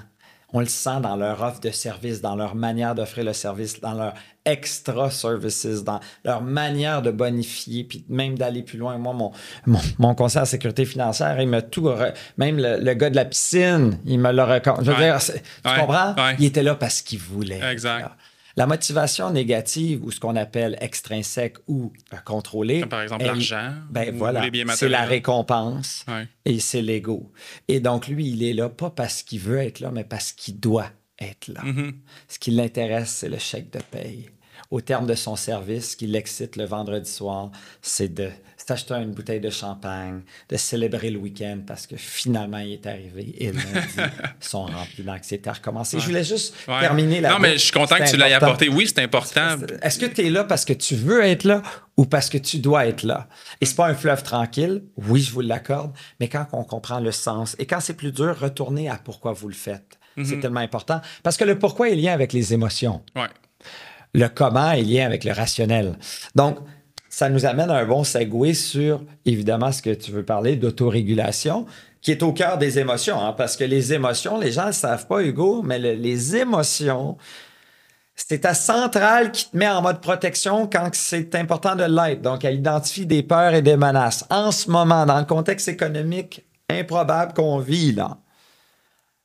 [0.53, 3.93] On le sent dans leur offre de service, dans leur manière d'offrir le service, dans
[3.93, 4.13] leur
[4.45, 8.97] extra services, dans leur manière de bonifier, puis même d'aller plus loin.
[8.97, 9.31] Moi, mon,
[9.65, 11.85] mon, mon conseiller en sécurité financière, il m'a tout.
[11.87, 14.85] re- Même le, le gars de la piscine, il me l'a recommandé.
[14.85, 15.11] Je veux Ouais.
[15.11, 15.31] dire, tu
[15.69, 15.79] Ouais.
[15.79, 16.13] comprends?
[16.15, 16.35] Ouais.
[16.39, 17.61] Il était là parce qu'il voulait.
[17.71, 17.99] Exact.
[18.01, 18.11] là.
[18.57, 22.81] La motivation négative, ou ce qu'on appelle extrinsèque ou euh, contrôlée.
[22.81, 24.43] Comme par exemple l'argent Ben voilà.
[24.75, 26.27] C'est la récompense Ouais.
[26.45, 27.31] et c'est l'ego.
[27.67, 30.59] Et donc, lui, il est là pas parce qu'il veut être là, mais parce qu'il
[30.59, 31.61] doit être là.
[31.63, 31.93] Mhm.
[32.27, 34.29] Ce qui l'intéresse, c'est le chèque de paye.
[34.69, 38.29] Au terme de son service, ce qui l'excite le vendredi soir, c'est de
[38.67, 43.33] s'acheter une bouteille de champagne, de célébrer le week-end parce que finalement, il est arrivé
[43.37, 44.03] et lundi, ils
[44.45, 45.99] sont remplis d'anxiété à recommencer.
[45.99, 46.79] Je voulais juste Ouais.
[46.79, 48.69] terminer là Non, mais je suis content que tu l'aies apporté.
[48.69, 49.57] Oui, c'est important.
[49.81, 51.61] Est-ce que tu es là parce que tu veux être là
[51.97, 53.27] ou parce que tu dois être là?
[53.61, 57.11] Et c'est pas un fleuve tranquille, oui, je vous l'accorde, mais quand on comprend le
[57.11, 59.97] sens et quand c'est plus dur, retournez à pourquoi vous le faites.
[60.23, 61.01] C'est tellement important.
[61.23, 63.01] Parce que le pourquoi est lié avec les émotions.
[63.15, 63.29] Ouais.
[64.13, 65.97] Le comment est lié avec le rationnel.
[66.35, 66.57] Donc,
[67.11, 71.65] ça nous amène à un bon segue sur, évidemment, ce que tu veux parler d'autorégulation,
[72.01, 73.19] qui est au cœur des émotions.
[73.19, 76.37] hein, parce que les émotions, les gens ne le savent pas, Hugo, mais le- les
[76.37, 77.17] émotions,
[78.15, 82.21] c'est ta centrale qui te met en mode protection quand c'est important de l'être.
[82.21, 84.25] Donc, elle identifie des peurs et des menaces.
[84.29, 88.17] En ce moment, dans le contexte économique improbable qu'on vit, là,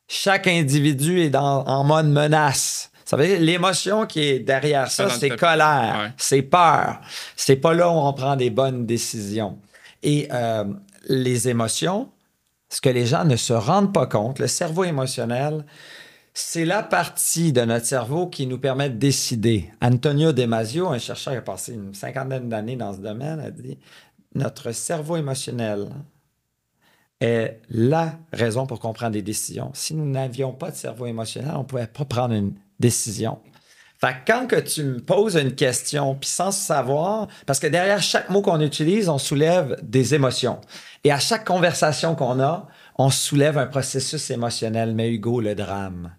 [0.08, 2.90] chaque individu est dans- en mode menace.
[3.06, 6.12] Ça veut dire l'émotion qui est derrière ça, c'est colère, Ouais.
[6.18, 7.00] c'est peur.
[7.36, 9.58] C'est pas là où on prend des bonnes décisions.
[10.02, 10.64] Et euh,
[11.08, 12.10] les émotions,
[12.68, 15.64] ce que les gens ne se rendent pas compte, le cerveau émotionnel,
[16.34, 19.70] c'est la partie de notre cerveau qui nous permet de décider.
[19.80, 23.78] Antonio Damasio, un chercheur qui a passé une cinquantaine d'années dans ce domaine, a dit
[24.34, 25.88] notre cerveau émotionnel
[27.20, 29.70] est la raison pour qu'on prenne des décisions.
[29.74, 33.38] Si nous n'avions pas de cerveau émotionnel, on ne pouvait pas prendre une décision.
[33.98, 38.02] Fait que quand que tu me poses une question, puis sans savoir, parce que derrière
[38.02, 40.60] chaque mot qu'on utilise, on soulève des émotions.
[41.02, 44.94] Et à chaque conversation qu'on a, on soulève un processus émotionnel.
[44.94, 46.14] Mais Hugo, le drame,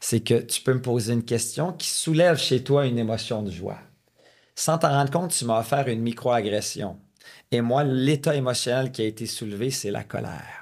[0.00, 3.50] c'est que tu peux me poser une question qui soulève chez toi une émotion de
[3.50, 3.78] joie.
[4.54, 6.96] Sans t'en rendre compte, tu m'as offert une microagression.
[7.50, 10.57] Et moi, l'état émotionnel qui a été soulevé, c'est la colère.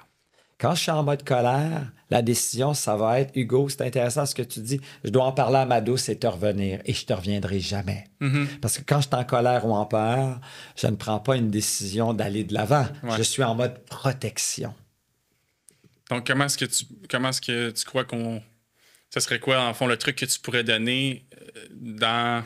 [0.59, 4.35] Quand je suis en mode colère, la décision, ça va être Hugo, c'est intéressant ce
[4.35, 4.81] que tu dis.
[5.05, 6.81] Je dois en parler à ma douce et te revenir.
[6.87, 8.05] Et je te reviendrai jamais.
[8.21, 8.49] Mhm.
[8.62, 10.40] Parce que quand je suis en colère ou en peur,
[10.77, 12.87] je ne prends pas une décision d'aller de l'avant.
[13.03, 13.16] Ouais.
[13.19, 14.73] Je suis en mode protection.
[16.11, 18.40] Donc, comment est-ce que tu, comment est-ce que tu crois qu'on.
[19.12, 22.45] Ce serait quoi, en fond, le truc que tu pourrais donner euh, dans.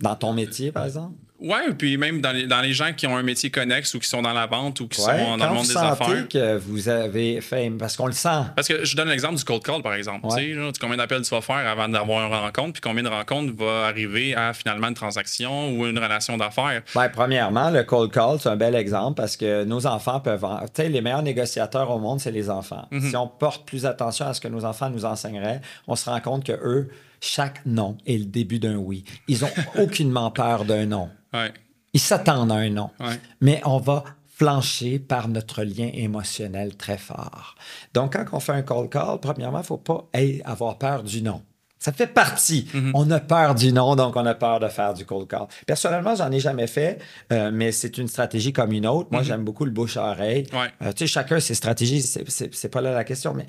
[0.00, 1.16] Dans ton métier, par exemple?
[1.40, 4.08] Ouais, puis même dans les, dans les gens qui ont un métier connexe ou qui
[4.08, 6.28] sont dans la vente ou qui Ouais, sont dans le monde des affaires.
[6.28, 7.70] que vous avez fait...
[7.78, 8.28] Parce qu'on le sent.
[8.56, 10.26] Parce que je donne l'exemple du cold call, par exemple.
[10.26, 10.44] Ouais.
[10.46, 13.52] Tu sais, combien d'appels tu vas faire avant d'avoir une rencontre, puis combien de rencontres
[13.56, 16.82] va arriver à finalement une transaction ou une relation d'affaires.
[16.94, 20.44] Ben, premièrement, le cold call, c'est un bel exemple parce que nos enfants peuvent.
[20.44, 22.88] en- Tu sais, les meilleurs négociateurs au monde, c'est les enfants.
[22.90, 23.10] Mhm.
[23.10, 26.20] Si on porte plus attention à ce que nos enfants nous enseigneraient, on se rend
[26.20, 26.88] compte que eux,
[27.20, 29.04] chaque non est le début d'un oui.
[29.28, 31.10] Ils ont aucunement peur d'un non.
[31.32, 31.52] Ouais.
[31.92, 32.90] Ils s'attendent à un non.
[33.00, 33.18] Ouais.
[33.40, 34.04] Mais on va
[34.38, 37.56] flancher par notre lien émotionnel très fort.
[37.92, 41.02] Donc, quand on fait un cold call, premièrement, il ne faut pas hey, avoir peur
[41.02, 41.42] du non.
[41.80, 42.66] Ça fait partie.
[42.92, 45.46] On a peur du non, donc on a peur de faire du cold call.
[45.64, 46.98] Personnellement, j'en ai jamais fait,
[47.32, 49.08] euh, mais c'est une stratégie comme une autre.
[49.12, 50.46] Moi, j'aime beaucoup le bouche-à-oreille.
[50.52, 50.72] Ouais.
[50.82, 53.46] Euh, tu sais, chacun ses stratégies, c'est pas là la question, mais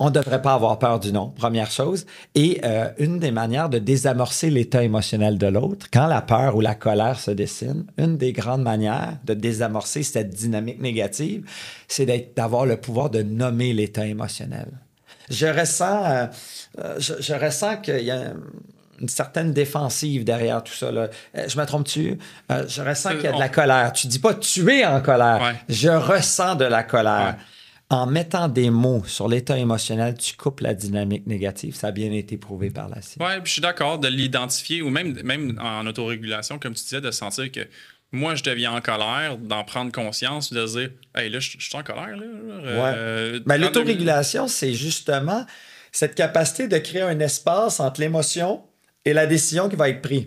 [0.00, 2.04] on ne devrait pas avoir peur du non, première chose.
[2.34, 6.60] Et euh, une des manières de désamorcer l'état émotionnel de l'autre, quand la peur ou
[6.60, 11.48] la colère se dessine, une des grandes manières de désamorcer cette dynamique négative,
[11.86, 14.66] c'est d'avoir le pouvoir de nommer l'état émotionnel.
[15.30, 16.26] Je ressens, euh,
[16.80, 18.34] euh, je, je ressens qu'il y a
[19.00, 20.90] une certaine défensive derrière tout ça.
[20.92, 21.08] là.
[21.34, 22.18] Je me trompe-tu?
[22.52, 23.92] Euh, je ressens qu'il y a de la colère.
[23.92, 25.40] Tu dis pas tu es en colère.
[25.42, 25.54] Ouais.
[25.68, 27.36] Je ressens de la colère.
[27.38, 27.44] Ouais.
[27.94, 31.76] En mettant des mots sur l'état émotionnel, tu coupes la dynamique négative.
[31.76, 33.16] Ça a bien été prouvé par la science.
[33.18, 37.12] Puis je suis d'accord de l'identifier ou même, même en autorégulation, comme tu disais, de
[37.12, 37.60] sentir que
[38.10, 41.64] moi, je deviens en colère, d'en prendre conscience, de se dire, hey, là, je je
[41.64, 42.16] suis en colère.
[42.16, 42.24] Là,
[42.64, 45.46] Euh, Ben, L'autorégulation, c'est justement
[45.92, 48.62] cette capacité de créer un espace entre l'émotion
[49.04, 50.26] et la décision qui va être prise.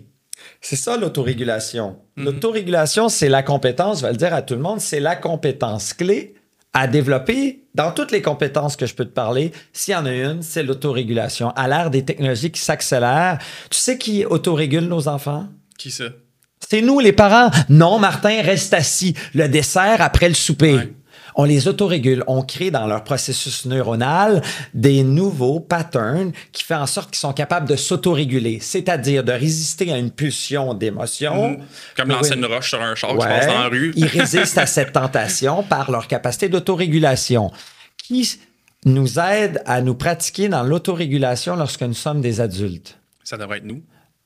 [0.62, 1.98] C'est ça l'autorégulation.
[2.16, 5.92] L'autorégulation, c'est la compétence, je vais le dire à tout le monde, c'est la compétence
[5.92, 6.34] clé
[6.72, 9.52] à développer dans toutes les compétences que je peux te parler.
[9.72, 11.50] S'il y en a une, c'est l'autorégulation.
[11.50, 13.38] À l'ère des technologies qui s'accélèrent,
[13.70, 15.48] tu sais qui autorégule nos enfants?
[15.78, 16.04] Qui ça?
[16.68, 17.50] C'est nous, les parents.
[17.68, 19.14] Non, Martin, reste assis.
[19.32, 20.74] Le dessert après le souper.
[20.74, 20.92] Ouais.
[21.40, 22.24] On les autorégule.
[22.26, 24.42] On crée dans leur processus neuronal
[24.74, 29.92] des nouveaux patterns qui font en sorte qu'ils sont capables de s'autoréguler, c'est-à-dire de résister
[29.92, 31.50] à une pulsion d'émotion.
[31.52, 31.58] Mhm.
[31.96, 33.28] Comme lancer une- une roche sur un char qui Ouais.
[33.28, 33.92] passe dans la rue.
[33.96, 37.52] Ils résistent à cette tentation par leur capacité d'autorégulation
[38.04, 38.38] qui
[38.84, 42.98] nous aide à nous pratiquer dans l'autorégulation lorsque nous sommes des adultes.
[43.22, 43.82] Ça devrait être nous.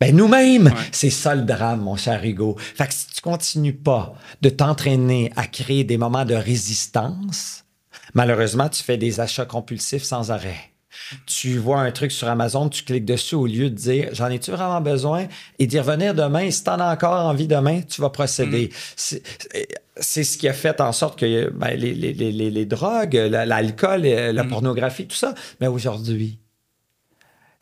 [0.07, 0.73] Ben nous-mêmes, Ouais.
[0.91, 2.57] c'est ça le drame, mon cher Hugo.
[2.59, 7.65] Fait que si tu continues pas de t'entraîner à créer des moments de résistance,
[8.15, 10.59] malheureusement, tu fais des achats compulsifs sans arrêt.
[11.27, 14.51] Tu vois un truc sur Amazon, tu cliques dessus au lieu de dire j'en ai-tu
[14.51, 15.27] vraiment besoin
[15.59, 16.51] et d'y revenir demain.
[16.51, 18.71] Si tu en as encore envie demain, tu vas procéder.
[18.97, 19.23] C'est-
[20.01, 23.15] C'est ce qui a fait en sorte que ben, les, les- les- les- les drogues,
[23.15, 25.35] la- l'alcool, euh, la pornographie, tout ça.
[25.61, 26.39] Mais aujourd'hui,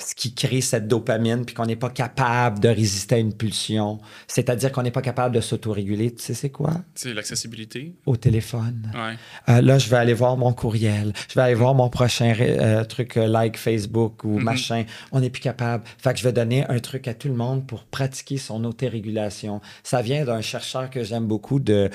[0.01, 3.99] ce qui crée cette dopamine, puis qu'on n'est pas capable de résister à une pulsion.
[4.27, 6.15] C'est-à-dire qu'on n'est pas capable de s'autoréguler.
[6.15, 6.73] Tu sais, c'est quoi?
[6.95, 7.95] C'est l'accessibilité.
[8.07, 8.91] Au téléphone.
[8.95, 9.17] Ouais.
[9.55, 11.13] Euh, là, je vais aller voir mon courriel.
[11.29, 14.43] Je vais aller voir mon prochain euh, truc euh, like Facebook ou Mhm.
[14.45, 14.85] machin.
[15.13, 15.85] On n'est plus capable.
[15.99, 19.61] Fait que je vais donner un truc à tout le monde pour pratiquer son autorégulation.
[19.83, 21.91] Ça vient d'un chercheur que j'aime beaucoup de,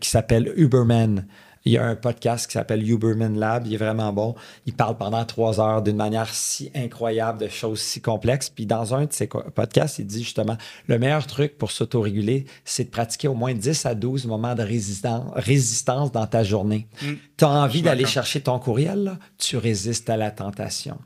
[0.00, 1.26] qui s'appelle Uberman.
[1.64, 3.66] Il y a un podcast qui s'appelle Uberman Lab.
[3.66, 4.34] Il est vraiment bon.
[4.66, 8.48] Il parle pendant trois heures d'une manière si incroyable de choses si complexes.
[8.48, 12.84] Puis dans un de ses podcasts, il dit justement le meilleur truc pour s'autoréguler, c'est
[12.84, 16.88] de pratiquer au moins 10 à 12 moments de résistance, résistance dans ta journée.
[17.36, 19.18] Tu as envie d'aller chercher ton courriel, là?
[19.38, 20.98] tu résistes à la tentation.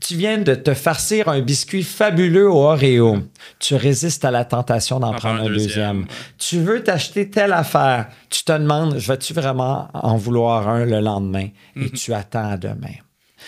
[0.00, 3.18] Tu viens de te farcir un biscuit fabuleux au Oreo.
[3.58, 6.06] Tu résistes à la tentation d'en En prendre un deuxième.
[6.38, 8.08] Tu veux t'acheter telle affaire.
[8.28, 11.48] Tu te demandes, je vais-tu vraiment en vouloir un le lendemain?
[11.76, 12.94] Et tu attends à demain.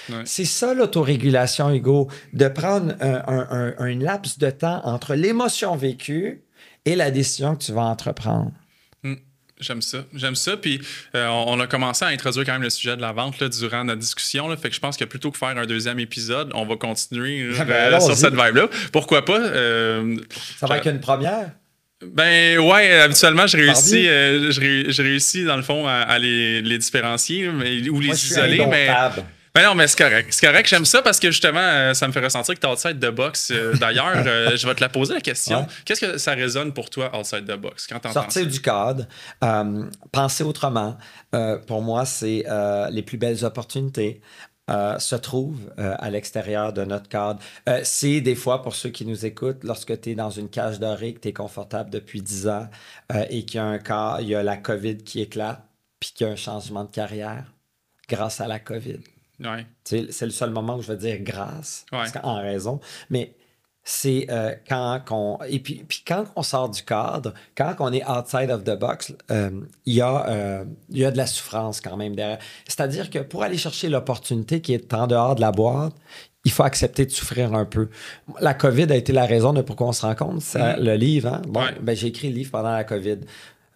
[0.08, 0.22] Ouais.
[0.24, 5.76] C'est ça l'autorégulation, Hugo, de prendre un, un- un- un laps de temps entre l'émotion
[5.76, 6.42] vécue
[6.84, 8.52] et la décision que tu vas entreprendre.
[9.60, 9.98] J'aime ça.
[10.14, 10.56] J'aime ça.
[10.56, 10.80] Puis
[11.14, 13.84] euh, on, a commencé à introduire quand même le sujet de la vente là, durant
[13.84, 14.48] notre discussion.
[14.48, 14.56] Là.
[14.56, 17.64] Fait que je pense que plutôt que faire un deuxième épisode, on va continuer Ah
[17.66, 18.04] ben, euh, allons-y.
[18.06, 18.68] sur cette vibe-là.
[18.92, 19.38] Pourquoi pas?
[19.40, 20.16] Euh,
[20.58, 21.50] Ça va être une première?
[22.00, 26.62] ben ouais, habituellement, je réussis, je, ré- je réussis dans le fond à, à les,
[26.62, 28.66] les différencier mais, ou les Moi, isoler.
[28.70, 28.88] Mais,
[29.58, 29.62] indomptable.
[29.62, 30.28] ben non, mais c'est correct.
[30.32, 32.70] C'est correct, j'aime ça parce que justement, euh, ça me fait ressentir que tu es
[32.70, 33.50] outside the box.
[33.50, 35.60] Euh, D'ailleurs, euh, je vais te la poser la question.
[35.60, 35.66] Ouais.
[35.84, 38.48] Qu'est-ce que ça résonne pour toi outside the box quand t'entends Sortir ça?
[38.48, 39.06] du cadre,
[40.12, 40.96] penser autrement.
[41.66, 42.44] Pour moi, c'est
[42.90, 44.20] les plus belles opportunités.
[44.70, 47.40] euh, se trouvent euh, à l'extérieur de notre cadre.
[47.68, 50.78] Euh, c'est des fois, pour ceux qui nous écoutent, lorsque tu es dans une cage
[50.78, 52.68] dorée, que tu es confortable depuis 10 ans
[53.30, 55.62] et qu'il y a un cas, il y a la COVID qui éclate,
[55.98, 57.44] puis qu'il y a un changement de carrière
[58.08, 59.00] grâce à la COVID.
[59.40, 59.66] Ouais.
[59.84, 62.20] C'est le seul moment où je veux dire grâce, parce Ouais.
[62.20, 62.80] qu'en raison.
[63.10, 63.34] Mais
[63.84, 65.38] c'est euh, quand qu'on.
[65.48, 69.14] Et puis, puis quand on sort du cadre, quand on est outside of the box,
[69.30, 69.50] euh,
[69.86, 72.38] il y, a, euh, y a de la souffrance quand même derrière.
[72.66, 75.94] C'est-à-dire que pour aller chercher l'opportunité qui est en dehors de la boîte,
[76.44, 77.88] il faut accepter de souffrir un peu.
[78.40, 80.42] La COVID a été la raison de pourquoi on se rencontre.
[80.42, 80.84] C'est Mhm.
[80.84, 81.32] le livre.
[81.34, 81.42] Hein?
[81.48, 81.74] Bon, Ouais.
[81.80, 83.18] ben, j'ai écrit le livre pendant la COVID.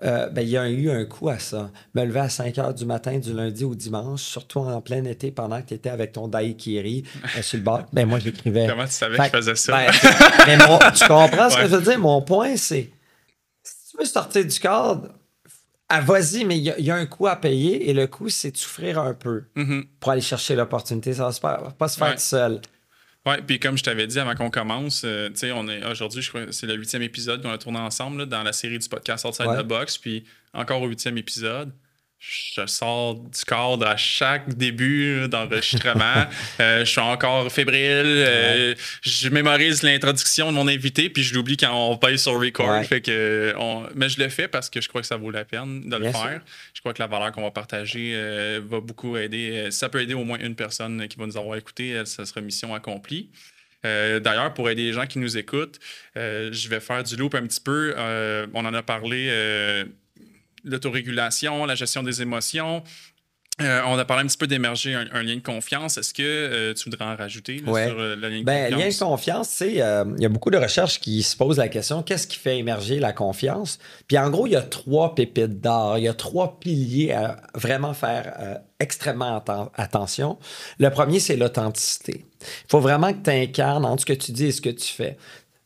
[0.05, 1.71] Euh, ben, il y a eu un coup à ça.
[1.95, 5.31] Me lever à 5 heures du matin, du lundi au dimanche, surtout en plein été,
[5.31, 7.05] pendant que tu étais avec ton daiquiri
[7.37, 7.85] euh, sur le bord.
[7.93, 8.67] Ben, moi, j'écrivais.
[8.69, 9.73] Comment tu savais Fait que je faisais ça?
[9.77, 9.93] ben,
[10.47, 11.99] mais mon- tu comprends ce que je veux dire?
[12.01, 12.91] Mon point, c'est
[13.63, 15.09] si tu veux sortir du cadre,
[15.89, 18.07] ah, vas-y, mais il y, a- il y a un coût à payer et le
[18.07, 19.85] coût, c'est de souffrir un peu Mhm.
[20.01, 21.13] pour aller chercher l'opportunité.
[21.13, 22.17] Ça va se faire- pas se faire Ouais.
[22.19, 22.61] seul.
[23.25, 26.23] Ouais, puis comme je t'avais dit avant qu'on commence, euh, tu sais, on est aujourd'hui,
[26.23, 28.79] je crois que c'est le huitième épisode qu'on a tourné ensemble là, dans la série
[28.79, 29.63] du podcast Outside Ouais.
[29.63, 31.73] the Box, puis encore au huitième épisode.
[32.25, 36.27] Je sors du cadre à chaque début d'enregistrement.
[36.61, 37.81] Euh, je suis encore fébrile.
[38.05, 42.69] euh, je mémorise l'introduction de mon invité, puis je l'oublie quand on paye sur record.
[42.69, 42.85] Ouais.
[42.85, 45.45] Fait que on- Mais je le fais parce que je crois que ça vaut la
[45.45, 46.21] peine de le Bien faire.
[46.31, 46.41] sûr.
[46.75, 49.69] Je crois que la valeur qu'on va partager euh, va beaucoup aider.
[49.71, 52.03] Ça peut aider au moins une personne qui va nous avoir écouté.
[52.05, 53.31] Ça sera mission accomplie.
[53.85, 55.81] Euh, D'ailleurs, pour aider les gens qui nous écoutent,
[56.17, 57.95] euh, je vais faire du loop un petit peu.
[57.97, 59.29] Euh, on en a parlé,
[60.65, 62.83] l'autorégulation, la gestion des émotions.
[63.61, 65.99] Euh, on a parlé un petit peu d'émerger un, un lien de confiance.
[65.99, 67.87] Est-ce que euh, tu voudrais en rajouter là, Ouais.
[67.87, 68.81] sur euh, le lien de Ben, confiance?
[68.83, 72.03] lien de confiance, c'est il y a beaucoup de recherches qui se posent la question
[72.03, 73.79] qu'est-ce qui fait émerger la confiance?
[74.09, 77.43] Puis en gros, il y a trois pépites d'or, il y a trois piliers à
[77.55, 80.39] vraiment faire extrêmement atten- attention.
[80.79, 82.25] Le premier, c'est l'authenticité.
[82.41, 84.89] Il faut vraiment que tu incarnes entre ce que tu dis et ce que tu
[84.93, 85.19] fais.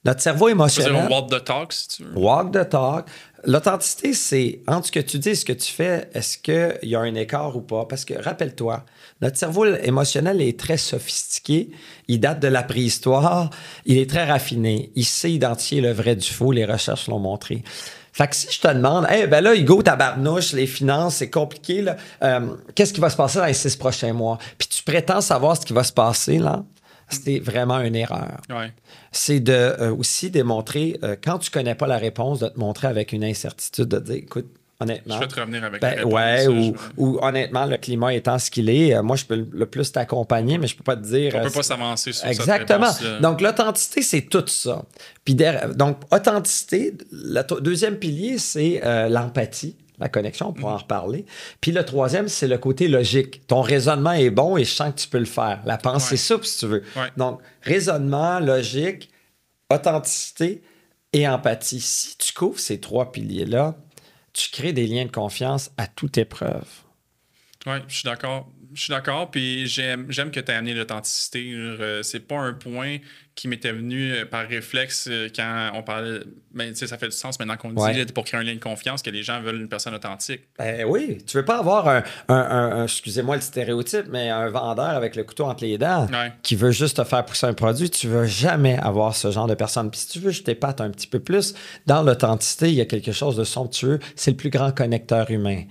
[0.05, 1.09] Notre cerveau émotionnel.
[1.11, 2.17] walk the talk, si tu veux.
[2.17, 3.07] Walk the talk.
[3.47, 6.97] L'authenticité, c'est entre ce que tu dis et ce que tu fais, est-ce qu'il y
[6.97, 7.85] a un écart ou pas?
[7.85, 8.85] Parce que rappelle-toi,
[9.23, 11.71] notre cerveau émotionnel est très sophistiqué.
[12.09, 13.51] Il date de la préhistoire.
[13.85, 14.91] Il est très raffiné.
[14.97, 16.51] Il sait identifier le vrai du faux.
[16.51, 17.63] Les recherches l'ont montré.
[18.13, 21.31] Fait que si je te demande, hey, ben là, Hugo, ta barnouche, les finances, c'est
[21.31, 21.97] compliqué, là.
[22.23, 24.39] Euh, qu'est-ce qui va se passer dans les six prochains mois?
[24.59, 26.65] Puis tu prétends savoir ce qui va se passer, là.
[27.09, 28.73] C'est vraiment une erreur Ouais.
[29.13, 32.89] c'est de euh, aussi démontrer, euh, quand tu connais pas la réponse, de te montrer
[32.89, 34.47] avec une incertitude, de dire, écoute,
[34.81, 35.15] honnêtement.
[35.15, 38.13] Je vais te revenir avec ben, la réponse, ouais, ça, ou, ou honnêtement, le climat
[38.13, 40.97] étant ce qu'il est, euh, moi, je peux le- plus t'accompagner, mais je peux pas
[40.97, 41.33] te dire.
[41.35, 42.81] On euh, peut pas s'avancer sur cette Exactement.
[42.87, 43.21] réponse-là.
[43.21, 44.85] Donc, l'authenticité, c'est tout ça.
[45.25, 50.79] Puis, derrière- donc, authenticité, le deuxième pilier, c'est euh, l'empathie, la connexion, on pourra en
[50.79, 51.25] reparler.
[51.61, 53.47] Puis, le troisième, c'est le côté logique.
[53.47, 55.61] Ton raisonnement est bon et je sens que tu peux le faire.
[55.65, 56.17] La pensée Ouais.
[56.19, 56.83] souple, si tu veux.
[56.97, 57.09] Ouais.
[57.17, 59.11] Donc, raisonnement, logique,
[59.73, 60.63] authenticité
[61.13, 61.81] et empathie.
[61.81, 63.77] Si tu couvres ces trois piliers-là,
[64.33, 66.67] tu crées des liens de confiance à toute épreuve.
[67.67, 68.49] Oui, je suis d'accord.
[68.75, 71.51] Je suis d'accord, puis j'aime, j'aime que tu aies amené l'authenticité.
[71.55, 72.99] Euh, c'est pas un point
[73.35, 76.21] qui m'était venu euh, par réflexe euh, quand on parlait.
[76.53, 78.61] Ben, tu sais, ça fait du sens maintenant qu'on dit, pour créer un lien de
[78.61, 80.43] confiance, que les gens veulent une personne authentique.
[80.59, 85.17] Ben oui, tu veux pas avoir un, un, excusez-moi le stéréotype, mais un vendeur avec
[85.17, 86.07] le couteau entre les dents
[86.43, 87.89] qui veut juste te faire pousser un produit.
[87.89, 89.91] Tu veux jamais avoir ce genre de personne.
[89.91, 91.55] Puis si tu veux, je t'épate un petit peu plus.
[91.87, 94.01] Dans l'authenticité, il y a quelque chose de somptueux.
[94.17, 95.63] C'est le plus grand connecteur humain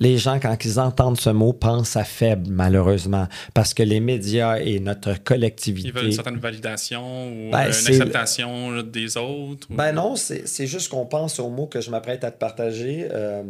[0.00, 4.58] les gens, quand ils entendent ce mot, pensent à faible, malheureusement, parce que les médias
[4.58, 5.88] et notre collectivité.
[5.88, 9.68] Ils veulent une certaine validation ou ben, une acceptation des autres.
[9.70, 13.08] Ben non, c'est juste qu'on pense au mot que je m'apprête à te partager.
[13.12, 13.42] Euh,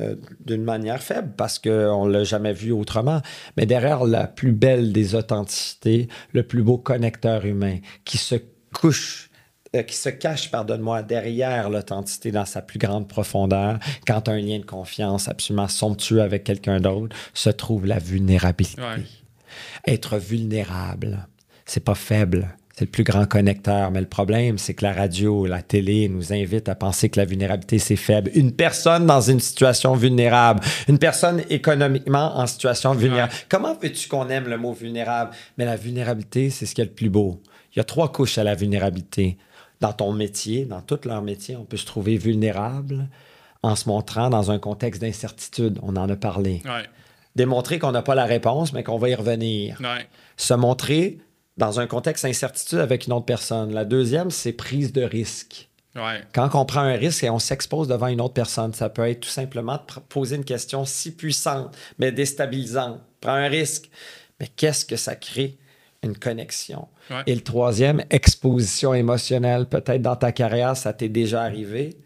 [0.00, 3.22] euh, d'une manière faible parce qu'on ne l'a jamais vu autrement.
[3.56, 8.34] Mais derrière la plus belle des authenticités, le plus beau connecteur humain qui se
[8.72, 9.30] couche
[9.74, 14.58] euh, qui se cache, pardonne-moi, derrière l'authenticité dans sa plus grande profondeur, quand un lien
[14.58, 18.82] de confiance absolument somptueux avec quelqu'un d'autre, se trouve la vulnérabilité.
[19.86, 21.26] Être vulnérable,
[21.64, 22.56] c'est pas faible.
[22.76, 23.92] C'est le plus grand connecteur.
[23.92, 27.24] Mais le problème, c'est que la radio, la télé nous invite à penser que la
[27.24, 28.32] vulnérabilité, c'est faible.
[28.34, 33.32] Une personne dans une situation vulnérable, une personne économiquement en situation vulnérable.
[33.48, 35.30] Comment veux-tu qu'on aime le mot vulnérable?
[35.56, 37.40] Mais la vulnérabilité, c'est ce qui est le plus beau.
[37.72, 39.38] Il y a trois couches à la vulnérabilité
[39.84, 43.06] dans ton métier, dans tout leur métier, on peut se trouver vulnérable
[43.62, 45.78] en se montrant dans un contexte d'incertitude.
[45.82, 46.62] On en a parlé.
[47.36, 49.78] Démontrer qu'on n'a pas la réponse, mais qu'on va y revenir.
[50.38, 51.18] Se montrer
[51.58, 53.74] dans un contexte d'incertitude avec une autre personne.
[53.74, 55.68] La deuxième, c'est prise de risque.
[56.32, 59.20] Quand on prend un risque et on s'expose devant une autre personne, ça peut être
[59.20, 63.00] tout simplement de poser une question si puissante, mais déstabilisante.
[63.20, 63.90] Prends un risque.
[64.40, 65.58] Mais qu'est-ce que ça crée?
[66.02, 66.88] Une connexion.
[67.26, 69.66] Et le troisième, exposition émotionnelle.
[69.66, 71.96] Peut-être dans ta carrière, ça t'est déjà arrivé.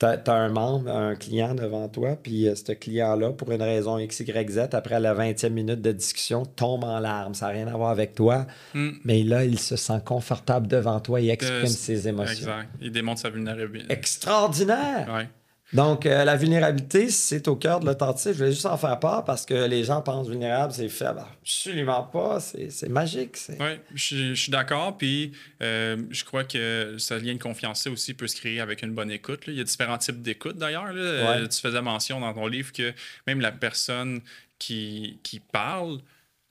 [0.00, 3.96] Tu as, un membre, un client devant toi, puis euh, ce client-là, pour une raison
[3.96, 7.34] X, Y, Z, après la 20e minute de discussion, tombe en larmes.
[7.34, 8.46] Ça n'a rien à voir avec toi.
[8.74, 8.90] Hmm.
[9.04, 12.48] Mais là, il se sent confortable devant toi et exprime ses émotions.
[12.48, 12.68] Exact.
[12.80, 13.92] Il démontre sa vulnérabilité.
[13.92, 15.08] Extraordinaire!
[15.14, 15.28] Ouais.
[15.74, 18.32] Donc, euh, la vulnérabilité, c'est au cœur de l'authenticité.
[18.32, 21.20] Je voulais juste en faire part parce que les gens pensent vulnérable, c'est faible.
[21.42, 22.38] Absolument pas.
[22.38, 23.36] C'est magique.
[23.58, 24.96] Oui, je, suis d'accord.
[24.96, 28.92] Puis, euh, je crois que ce lien de confiance aussi peut se créer avec une
[28.92, 29.40] bonne écoute.
[29.48, 30.86] Il y a différents types d'écoute d'ailleurs.
[30.94, 32.92] Euh, tu faisais mention dans ton livre que
[33.26, 34.20] même la personne
[34.60, 35.98] qui, qui parle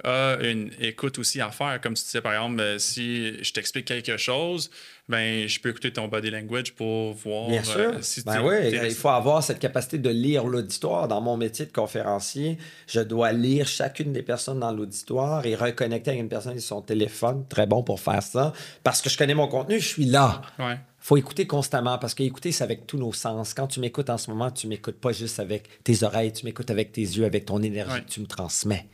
[0.03, 1.79] a une écoute aussi à faire.
[1.81, 4.69] Comme tu disais, par exemple, ben, si je t'explique quelque chose,
[5.07, 7.79] ben, je peux écouter ton body language pour voir Bien sûr.
[7.79, 11.07] Euh, si ben oui, il faut avoir cette capacité de lire l'auditoire.
[11.07, 16.11] Dans mon métier de conférencier, je dois lire chacune des personnes dans l'auditoire et reconnecter
[16.11, 17.45] avec une personne sur son téléphone.
[17.47, 18.53] Très bon pour faire ça.
[18.83, 20.41] Parce que je connais mon contenu, je suis là.
[20.59, 23.53] Ouais faut écouter constamment parce qu'écouter, c'est avec tous nos sens.
[23.53, 26.71] Quand tu m'écoutes en ce moment, tu m'écoutes pas juste avec tes oreilles, tu m'écoutes
[26.71, 28.87] avec tes yeux, avec ton énergie que tu me transmets.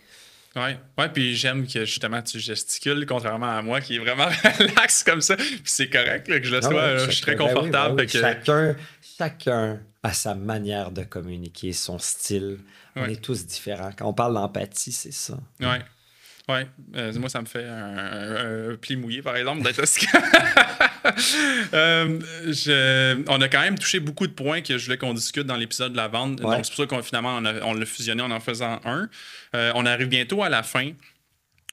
[0.60, 4.28] Oui, ouais, puis j'aime que justement tu gesticules, contrairement à moi qui est vraiment
[4.60, 5.38] relax comme ça.
[5.38, 6.98] Puis c'est correct que je le sois.
[6.98, 7.96] je suis très ben confortable.
[7.96, 8.76] Ben chacun,
[9.18, 12.58] chacun a sa manière de communiquer, son style.
[12.96, 13.92] On est tous différents.
[13.98, 15.38] Quand on parle d'empathie, c'est ça.
[15.62, 15.68] Oui.
[16.50, 16.62] Oui,
[16.96, 19.84] euh, moi, ça me fait un, pli mouillé, par exemple, d'être
[21.74, 25.56] euh, on a quand même touché beaucoup de points que je voulais qu'on discute dans
[25.56, 26.38] l'épisode de la vente.
[26.38, 29.10] Donc, c'est pour ça qu'on finalement, on, l'a fusionné en en faisant un.
[29.56, 30.92] Euh, on arrive bientôt à la fin.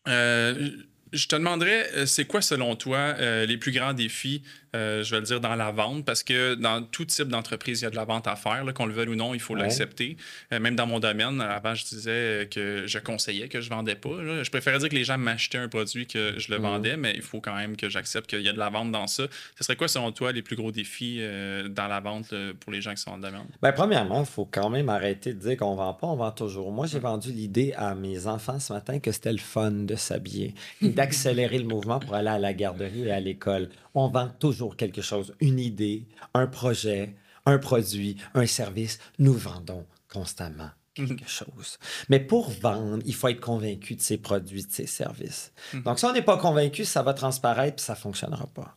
[0.06, 3.14] je te demanderais, c'est quoi, selon toi,
[3.46, 4.42] les plus grands défis
[4.76, 7.84] euh, je vais le dire, dans la vente, parce que dans tout type d'entreprise, il
[7.84, 10.16] y a de la vente à faire, qu'on le veuille ou non, il faut l'accepter.
[10.52, 13.94] Euh, même dans mon domaine, avant, je disais que je conseillais que je ne vendais
[13.94, 14.42] pas.
[14.42, 16.64] Je préférais dire que les gens m'achetaient un produit que je le mhm.
[16.64, 19.06] vendais, mais il faut quand même que j'accepte qu'il y a de la vente dans
[19.06, 19.24] ça.
[19.56, 22.80] Ce serait quoi, selon toi, les plus gros défis euh, dans la vente pour les
[22.80, 23.46] gens qui sont en domaine?
[23.62, 26.32] Bien, premièrement, il faut quand même arrêter de dire qu'on ne vend pas, on vend
[26.32, 26.70] toujours.
[26.72, 30.54] Moi, j'ai vendu l'idée à mes enfants ce matin que c'était le fun de s'habiller
[30.82, 34.65] et d'accélérer le mouvement pour aller à la garderie et à l'école on vend toujours
[34.74, 37.14] quelque chose, une idée, un projet,
[37.44, 38.98] un produit, un service.
[39.18, 41.78] Nous vendons constamment quelque chose.
[42.08, 45.52] Mais pour vendre, il faut être convaincu de ses produits, de ses services.
[45.74, 45.82] Mhm.
[45.82, 48.74] Donc, si on n'est pas convaincu, ça va transparaître et ça ne fonctionnera pas.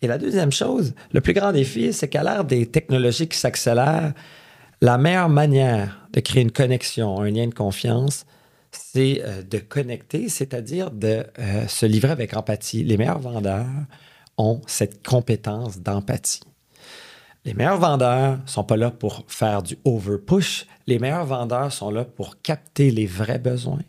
[0.00, 4.12] Et la deuxième chose, le plus grand défi, c'est qu'à l'ère des technologies qui s'accélèrent,
[4.80, 8.26] la meilleure manière de créer une connexion, un lien de confiance,
[8.72, 12.82] c'est euh, de connecter, c'est-à-dire de euh, se livrer avec empathie.
[12.82, 13.66] Les meilleurs vendeurs
[14.38, 16.40] ont cette compétence d'empathie.
[17.44, 20.66] Les meilleurs vendeurs sont pas là pour faire du over-push.
[20.86, 23.80] Les meilleurs vendeurs sont là pour capter les vrais besoins,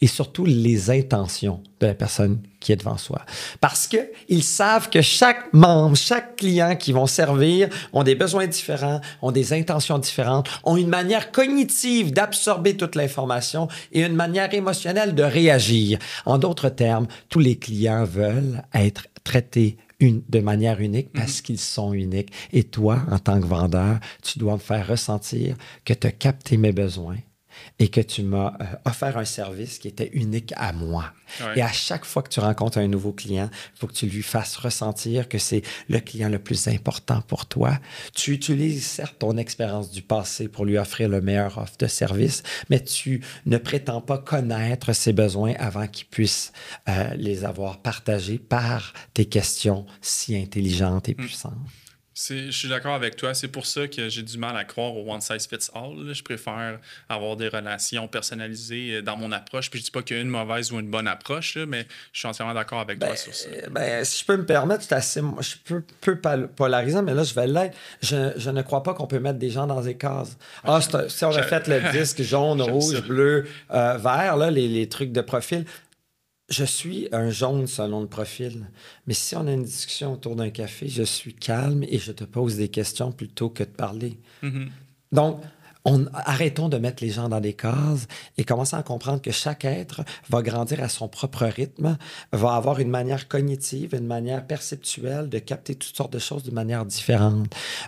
[0.00, 3.22] et surtout les intentions de la personne qui est devant soi.
[3.60, 9.00] Parce qu'ils savent que chaque membre, chaque client qui vont servir ont des besoins différents,
[9.22, 15.14] ont des intentions différentes, ont une manière cognitive d'absorber toute l'information et une manière émotionnelle
[15.14, 15.98] de réagir.
[16.24, 21.58] En d'autres termes, tous les clients veulent être traités une, de manière unique parce qu'ils
[21.58, 22.32] sont uniques.
[22.52, 26.56] Et toi, en tant que vendeur, tu dois me faire ressentir que tu as capté
[26.56, 27.18] mes besoins
[27.78, 31.12] et que tu m'as euh, offert un service qui était unique à moi.
[31.40, 31.58] Ouais.
[31.58, 34.22] Et à chaque fois que tu rencontres un nouveau client, il faut que tu lui
[34.22, 37.78] fasses ressentir que c'est le client le plus important pour toi.
[38.14, 42.42] Tu utilises certes ton expérience du passé pour lui offrir le meilleur offre de service,
[42.70, 46.52] mais tu ne prétends pas connaître ses besoins avant qu'il puisse
[46.88, 51.52] euh, les avoir partagés par tes questions si intelligentes et puissantes.
[51.66, 51.85] C'est-
[52.16, 53.34] Je suis d'accord avec toi.
[53.34, 56.14] C'est pour ça que j'ai du mal à croire au one size fits all.
[56.14, 56.78] Je préfère
[57.10, 59.70] avoir des relations personnalisées euh, dans mon approche.
[59.70, 61.86] Puis je dis pas qu'il y a une mauvaise ou une bonne approche, là, mais
[62.14, 63.48] je suis entièrement d'accord avec toi sur ça.
[63.50, 66.18] Euh, ben, si je peux me permettre, c'est assez, je peux, peu
[66.56, 67.76] polarisant, mais là, je vais l'être.
[68.00, 70.38] Je, je ne crois pas qu'on peut mettre des gens dans des cases.
[70.64, 73.00] Ah, si on a fait le disque jaune, rouge, ça.
[73.02, 75.66] bleu, euh, vert, là, les, les trucs de profil,
[76.48, 78.70] je suis un jaune selon le profil.
[79.06, 82.24] Mais si on a une discussion autour d'un café, je suis calme et je te
[82.24, 84.18] pose des questions plutôt que de parler.
[84.42, 84.70] Mhm.
[85.12, 85.40] Donc,
[85.86, 88.06] on, arrêtons de mettre les gens dans des cases
[88.36, 91.96] et commençons à comprendre que chaque être va grandir à son propre rythme,
[92.32, 96.50] va avoir une manière cognitive, une manière perceptuelle de capter toutes sortes de choses de
[96.50, 97.46] manière différente.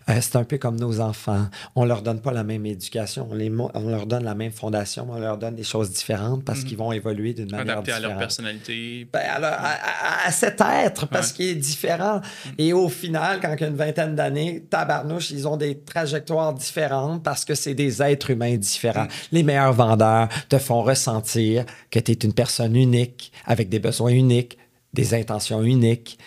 [0.09, 1.49] Euh, c'est un peu comme nos enfants.
[1.75, 4.53] On leur donne pas la même éducation, on, les, mo- on leur donne la même
[4.53, 7.91] fondation, mais on leur donne des choses différentes parce qu'ils vont évoluer d'une manière Adapté
[7.93, 8.11] à différente.
[8.13, 9.09] leur personnalité.
[9.13, 11.35] Ben, à, leur- à- à- à cet être, parce Ouais.
[11.37, 12.21] qu'il est différent.
[12.59, 16.55] Et au final, quand il y a une vingtaine d'années, tabarnouche, ils ont des trajectoires
[16.55, 19.09] différentes parce que c'est des êtres humains différents.
[19.33, 24.11] Les meilleurs vendeurs te font ressentir que tu es une personne unique, avec des besoins
[24.11, 24.59] uniques,
[24.95, 26.19] des intentions uniques.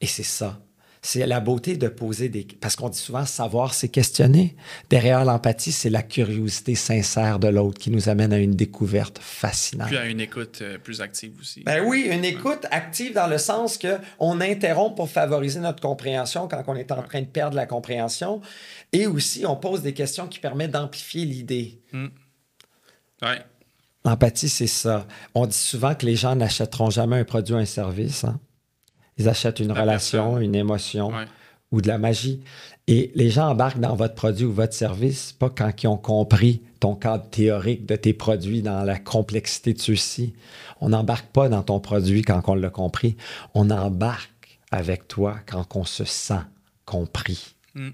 [0.00, 0.58] Et c'est ça.
[1.02, 2.46] C'est la beauté de poser des...
[2.60, 4.56] Parce qu'on dit souvent, savoir, c'est questionner.
[4.90, 9.88] Derrière l'empathie, c'est la curiosité sincère de l'autre qui nous amène à une découverte fascinante.
[9.88, 11.62] Puis à une écoute euh, plus active aussi.
[11.64, 16.48] Ben oui, une écoute active dans le sens que on interrompt pour favoriser notre compréhension
[16.48, 18.40] quand on est en train de perdre la compréhension.
[18.92, 21.80] Et aussi, on pose des questions qui permettent d'amplifier l'idée.
[23.22, 23.38] Ouais.
[24.04, 25.06] L'empathie, c'est ça.
[25.34, 28.24] On dit souvent que les gens n'achèteront jamais un produit ou un service.
[28.24, 28.40] hein.
[29.18, 30.42] Ils achètent une La relation, personne.
[30.42, 31.24] une émotion Ouais.
[31.72, 32.40] ou de la magie.
[32.86, 36.62] Et les gens embarquent dans votre produit ou votre service, pas quand ils ont compris
[36.80, 40.32] ton cadre théorique de tes produits, dans la complexité de ceux-ci.
[40.80, 43.16] On n'embarque pas dans ton produit quand on l'a compris.
[43.54, 46.40] On embarque avec toi quand on se sent
[46.86, 47.54] compris.
[47.74, 47.88] Mm.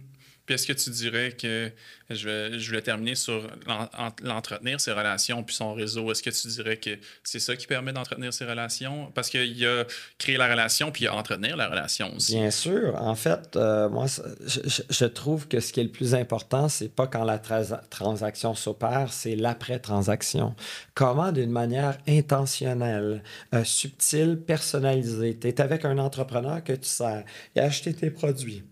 [0.47, 1.71] Puis est-ce que tu dirais que
[2.11, 6.11] je vais, je voulais terminer sur l'en- en- l'entretenir ses relations puis son réseau.
[6.13, 6.91] Est-ce que tu dirais que
[7.23, 9.11] c'est ça qui permet d'entretenir ses relations?
[9.15, 9.85] Parce qu'il y a
[10.19, 12.37] créer la relation puis il y a entretenir la relation aussi.
[12.37, 12.95] Bien sûr.
[13.01, 17.07] En fait, euh, moi, je, trouve que ce qui est le plus important, c'est pas
[17.07, 20.55] quand la tra- transaction s'opère, c'est l'après-transaction.
[20.95, 23.23] Comment, d'une manière intentionnelle,
[23.55, 27.25] euh, subtile, personnalisée, tu es avec un entrepreneur que tu sers,
[27.55, 28.63] il a acheté tes produits.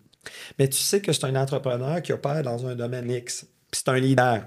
[0.58, 3.46] Mais tu sais que c'est un entrepreneur qui opère dans un domaine X.
[3.70, 4.44] Puis c'est un leader.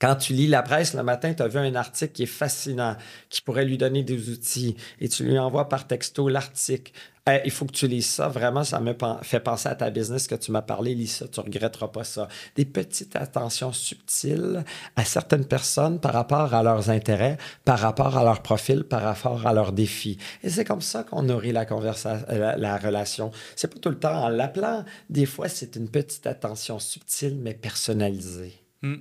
[0.00, 2.96] Quand tu lis la presse le matin, tu as vu un article qui est fascinant,
[3.28, 6.92] qui pourrait lui donner des outils, et tu lui envoies par texto l'article.
[7.26, 8.28] Hey, il faut que tu lises ça.
[8.28, 10.94] Vraiment, ça me fait penser à ta business que tu m'as parlé.
[10.94, 12.28] Lis ça, tu regretteras pas ça.
[12.56, 14.64] Des petites attentions subtiles
[14.96, 17.36] à certaines personnes par rapport à leurs intérêts,
[17.66, 20.16] par rapport à leur profil, par rapport à leurs défis.
[20.42, 23.32] Et c'est comme ça qu'on nourrit la, conversa- euh, la, la relation.
[23.54, 24.86] C'est pas tout le temps en l'appelant.
[25.10, 28.54] Des fois, c'est une petite attention subtile, mais personnalisée.
[28.80, 28.96] Hmm.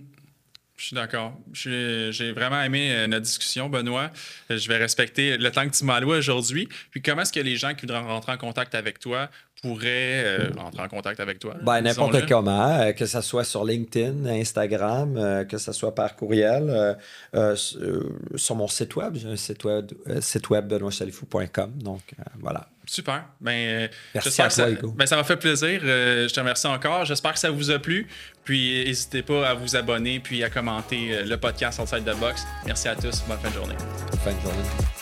[0.80, 1.34] Je suis d'accord.
[1.52, 4.12] J'ai vraiment aimé euh, notre discussion, Benoît.
[4.50, 6.70] Euh, Je vais respecter le temps que tu m'as alloué aujourd'hui.
[6.90, 9.30] Puis comment est-ce que les gens qui voudraient rentrer en contact avec toi
[9.62, 11.56] pourraient euh, rentrer en contact avec toi?
[11.62, 16.16] Ben, n'importe comment, euh, que ce soit sur LinkedIn, Instagram, euh, que ce soit par
[16.16, 16.96] courriel,
[18.36, 21.72] sur mon site web, j'ai un site web, site web benoîtchalifou.com.
[21.76, 22.04] Donc,
[22.40, 22.70] voilà.
[22.90, 23.26] Super.
[23.40, 25.80] Ben, euh, Merci à que toi, ça, ben, ça m'a fait plaisir.
[25.84, 27.06] Euh, je te remercie encore.
[27.06, 28.08] J'espère que ça vous a plu.
[28.44, 32.48] Puis n'hésitez pas à vous abonner puis à commenter euh, le podcast Outside the Box.
[32.66, 33.22] Merci à tous.
[33.28, 33.76] Bonne fin de journée.
[34.10, 34.99] Bonne fin de journée.